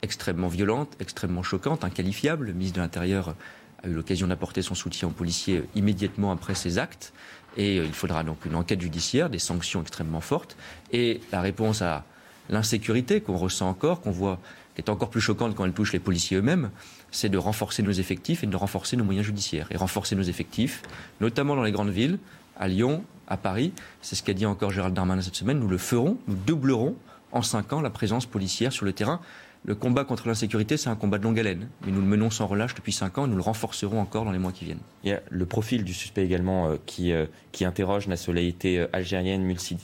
extrêmement 0.03 0.49
violentes, 0.49 0.97
extrêmement 1.01 1.43
choquantes, 1.43 1.85
inqualifiables. 1.85 2.47
Le 2.47 2.53
ministre 2.53 2.77
de 2.77 2.83
l'Intérieur 2.83 3.35
a 3.83 3.89
eu 3.89 3.93
l'occasion 3.93 4.27
d'apporter 4.27 4.63
son 4.63 4.75
soutien 4.75 5.09
aux 5.09 5.13
policiers 5.13 5.65
immédiatement 5.75 6.33
après 6.33 6.55
ces 6.55 6.79
actes. 6.79 7.13
Et 7.57 7.79
euh, 7.79 7.85
il 7.85 7.93
faudra 7.93 8.25
donc 8.25 8.45
une 8.45 8.55
enquête 8.55 8.81
judiciaire, 8.81 9.31
des 9.31 9.39
sanctions 9.39 9.81
extrêmement 9.83 10.21
fortes. 10.21 10.57
Et 10.93 11.21
la 11.33 11.41
réponse 11.41 11.83
à 11.83 12.05
l'insécurité 12.49 13.21
qu'on 13.21 13.37
ressent 13.37 13.69
encore, 13.69 14.01
qu'on 14.01 14.11
voit, 14.11 14.41
qui 14.75 14.83
est 14.83 14.91
encore 14.91 15.11
plus 15.11 15.21
choquante 15.21 15.55
quand 15.55 15.65
elle 15.65 15.73
touche 15.73 15.93
les 15.93 15.99
policiers 15.99 16.39
eux-mêmes, 16.39 16.71
c'est 17.11 17.29
de 17.29 17.39
renforcer 17.39 17.83
nos 17.83 17.93
effectifs 17.93 18.45
et 18.45 18.47
de 18.47 18.57
renforcer 18.57 18.97
nos 18.97 19.05
moyens 19.05 19.27
judiciaires. 19.27 19.67
Et 19.71 19.77
renforcer 19.77 20.15
nos 20.15 20.23
effectifs, 20.23 20.83
notamment 21.21 21.57
dans 21.57 21.63
les 21.63 21.73
grandes 21.73 21.91
villes, 21.91 22.19
à 22.59 22.69
Lyon, 22.69 23.05
à 23.29 23.37
Paris. 23.37 23.73
C'est 24.03 24.17
ce 24.17 24.23
qu'a 24.23 24.35
dit 24.35 24.47
encore 24.47 24.71
Gérald 24.71 24.95
Darmanin 24.95 25.23
cette 25.23 25.37
semaine. 25.37 25.59
Nous 25.59 25.69
le 25.69 25.79
ferons, 25.79 26.19
nous 26.27 26.35
doublerons 26.35 26.97
en 27.33 27.43
cinq 27.43 27.73
ans 27.73 27.81
la 27.81 27.91
présence 27.91 28.27
policière 28.27 28.73
sur 28.73 28.85
le 28.85 28.93
terrain 28.93 29.21
le 29.65 29.75
combat 29.75 30.05
contre 30.05 30.29
l'insécurité, 30.29 30.77
c'est 30.77 30.89
un 30.89 30.95
combat 30.95 31.19
de 31.19 31.25
longue 31.25 31.39
haleine. 31.39 31.69
Mais 31.85 31.93
nous 31.93 32.01
le 32.01 32.07
menons 32.07 32.31
sans 32.31 32.47
relâche 32.47 32.75
depuis 32.75 32.93
cinq 32.93 33.19
ans 33.19 33.27
et 33.27 33.29
nous 33.29 33.37
le 33.37 33.43
renforcerons 33.43 34.01
encore 34.01 34.25
dans 34.25 34.31
les 34.31 34.39
mois 34.39 34.53
qui 34.53 34.65
viennent. 34.65 34.81
Il 35.05 35.11
y 35.11 35.13
a 35.13 35.21
le 35.29 35.47
profil 35.47 35.85
du 35.85 35.93
suspect 35.93 36.25
également 36.25 36.69
euh, 36.69 36.77
qui, 36.87 37.13
euh, 37.13 37.27
qui 37.53 37.65
interroge 37.65 38.09
nationalité 38.09 38.79
euh, 38.79 38.87
algérienne, 38.93 39.43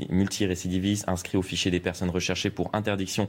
multirécidiviste, 0.08 1.08
inscrit 1.08 1.36
au 1.36 1.42
fichier 1.42 1.70
des 1.70 1.80
personnes 1.80 2.10
recherchées 2.10 2.50
pour 2.50 2.70
interdiction 2.72 3.28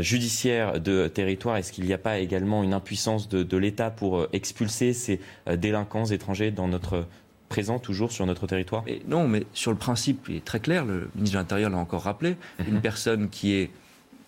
judiciaire 0.00 0.80
de 0.80 1.08
territoire. 1.08 1.56
Est-ce 1.56 1.72
qu'il 1.72 1.84
n'y 1.84 1.92
a 1.92 1.98
pas 1.98 2.18
également 2.18 2.62
une 2.62 2.74
impuissance 2.74 3.28
de, 3.28 3.42
de 3.42 3.56
l'État 3.56 3.90
pour 3.90 4.26
expulser 4.32 4.92
ces 4.92 5.20
délinquants 5.46 6.06
étrangers 6.06 6.50
dans 6.50 6.68
notre 6.68 7.06
présent 7.48 7.78
toujours 7.78 8.12
sur 8.12 8.26
notre 8.26 8.46
territoire? 8.46 8.84
Non, 9.06 9.28
mais 9.28 9.44
sur 9.52 9.70
le 9.70 9.76
principe, 9.76 10.26
il 10.28 10.36
est 10.36 10.44
très 10.44 10.60
clair, 10.60 10.84
le 10.84 11.08
ministre 11.14 11.34
de 11.34 11.38
l'Intérieur 11.38 11.70
l'a 11.70 11.78
encore 11.78 12.02
rappelé, 12.02 12.36
mhm. 12.58 12.66
une 12.68 12.80
personne 12.80 13.28
qui 13.28 13.54
est 13.54 13.70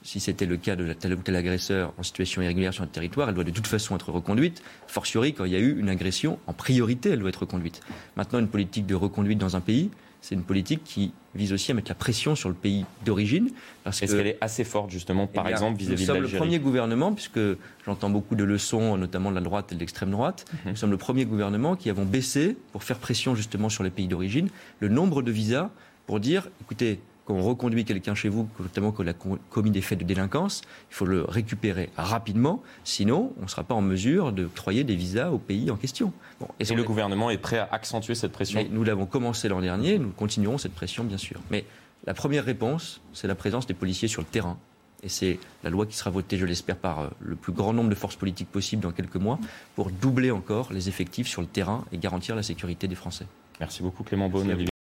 si 0.06 0.20
c'était 0.20 0.46
le 0.46 0.56
cas 0.56 0.76
de 0.76 0.92
tel 0.92 1.14
ou 1.14 1.16
tel 1.16 1.34
agresseur 1.34 1.92
en 1.98 2.04
situation 2.04 2.40
irrégulière 2.40 2.72
sur 2.72 2.82
notre 2.82 2.92
territoire, 2.92 3.28
elle 3.28 3.34
doit 3.34 3.42
de 3.42 3.50
toute 3.50 3.66
façon 3.66 3.96
être 3.96 4.10
reconduite. 4.12 4.62
Fortiori, 4.86 5.34
quand 5.34 5.44
il 5.44 5.52
y 5.52 5.56
a 5.56 5.58
eu 5.58 5.76
une 5.78 5.88
agression, 5.88 6.38
en 6.46 6.52
priorité, 6.52 7.10
elle 7.10 7.18
doit 7.18 7.28
être 7.28 7.40
reconduite. 7.40 7.80
Maintenant, 8.16 8.38
une 8.38 8.46
politique 8.46 8.86
de 8.86 8.94
reconduite 8.94 9.38
dans 9.38 9.56
un 9.56 9.60
pays, 9.60 9.90
c'est 10.20 10.36
une 10.36 10.44
politique 10.44 10.84
qui 10.84 11.12
vise 11.34 11.52
aussi 11.52 11.72
à 11.72 11.74
mettre 11.74 11.90
la 11.90 11.96
pression 11.96 12.36
sur 12.36 12.48
le 12.48 12.54
pays 12.54 12.84
d'origine. 13.04 13.50
Est-ce 13.84 14.14
qu'elle 14.14 14.28
est 14.28 14.38
assez 14.40 14.62
forte, 14.62 14.90
justement, 14.90 15.26
par 15.26 15.48
eh 15.48 15.50
exemple, 15.50 15.76
vis-à-vis 15.76 16.06
de 16.06 16.12
l'Algérie 16.12 16.22
Nous 16.22 16.28
sommes 16.28 16.38
le 16.38 16.44
premier 16.44 16.58
gouvernement, 16.60 17.12
puisque 17.12 17.40
j'entends 17.84 18.10
beaucoup 18.10 18.36
de 18.36 18.44
leçons, 18.44 18.96
notamment 18.96 19.30
de 19.30 19.34
la 19.34 19.40
droite 19.40 19.72
et 19.72 19.74
de 19.74 19.80
l'extrême 19.80 20.12
droite, 20.12 20.44
mhm. 20.52 20.70
nous 20.70 20.76
sommes 20.76 20.92
le 20.92 20.96
premier 20.96 21.24
gouvernement 21.24 21.74
qui 21.74 21.90
avons 21.90 22.04
baissé, 22.04 22.56
pour 22.70 22.84
faire 22.84 22.98
pression 22.98 23.34
justement 23.34 23.68
sur 23.68 23.82
les 23.82 23.90
pays 23.90 24.06
d'origine, 24.06 24.50
le 24.78 24.88
nombre 24.88 25.22
de 25.22 25.32
visas 25.32 25.70
pour 26.06 26.20
dire, 26.20 26.48
écoutez, 26.60 27.00
quand 27.26 27.34
on 27.34 27.42
reconduit 27.42 27.84
quelqu'un 27.84 28.14
chez 28.14 28.28
vous, 28.28 28.48
notamment 28.60 28.92
quand 28.92 29.02
il 29.02 29.08
a 29.08 29.14
commis 29.50 29.70
des 29.70 29.82
faits 29.82 29.98
de 29.98 30.04
délinquance, 30.04 30.62
il 30.90 30.94
faut 30.94 31.04
le 31.04 31.24
récupérer 31.24 31.90
rapidement, 31.96 32.62
sinon 32.84 33.32
on 33.38 33.42
ne 33.42 33.48
sera 33.48 33.64
pas 33.64 33.74
en 33.74 33.82
mesure 33.82 34.32
de 34.32 34.46
croyer 34.46 34.84
des 34.84 34.94
visas 34.94 35.30
au 35.30 35.38
pays 35.38 35.70
en 35.70 35.76
question. 35.76 36.12
et, 36.60 36.64
le 36.64 36.84
gouvernement 36.84 37.30
est 37.30 37.38
prêt 37.38 37.58
à 37.58 37.68
accentuer 37.72 38.14
cette 38.14 38.32
pression 38.32 38.64
Nous 38.70 38.84
l'avons 38.84 39.06
commencé 39.06 39.48
l'an 39.48 39.60
dernier, 39.60 39.98
nous 39.98 40.10
continuerons 40.10 40.58
cette 40.58 40.74
pression 40.74 41.04
bien 41.04 41.18
sûr. 41.18 41.40
Mais 41.50 41.64
la 42.06 42.14
première 42.14 42.44
réponse, 42.44 43.00
c'est 43.12 43.26
la 43.26 43.34
présence 43.34 43.66
des 43.66 43.74
policiers 43.74 44.08
sur 44.08 44.22
le 44.22 44.26
terrain. 44.26 44.56
Et 45.02 45.08
c'est 45.08 45.38
la 45.62 45.70
loi 45.70 45.86
qui 45.86 45.96
sera 45.96 46.10
votée, 46.10 46.38
je 46.38 46.46
l'espère, 46.46 46.76
par 46.76 47.00
euh, 47.00 47.08
le 47.20 47.36
plus 47.36 47.52
grand 47.52 47.72
nombre 47.72 47.90
de 47.90 47.94
forces 47.94 48.16
politiques 48.16 48.50
possibles 48.50 48.82
dans 48.82 48.92
quelques 48.92 49.16
mois, 49.16 49.38
pour 49.74 49.90
doubler 49.90 50.30
encore 50.30 50.72
les 50.72 50.88
effectifs 50.88 51.28
sur 51.28 51.42
le 51.42 51.46
terrain 51.46 51.84
et 51.92 51.98
garantir 51.98 52.34
la 52.34 52.42
sécurité 52.42 52.88
des 52.88 52.94
Français. 52.94 53.26
Merci 53.60 53.82
beaucoup 53.82 54.04
Clément 54.04 54.28
Beaune. 54.28 54.66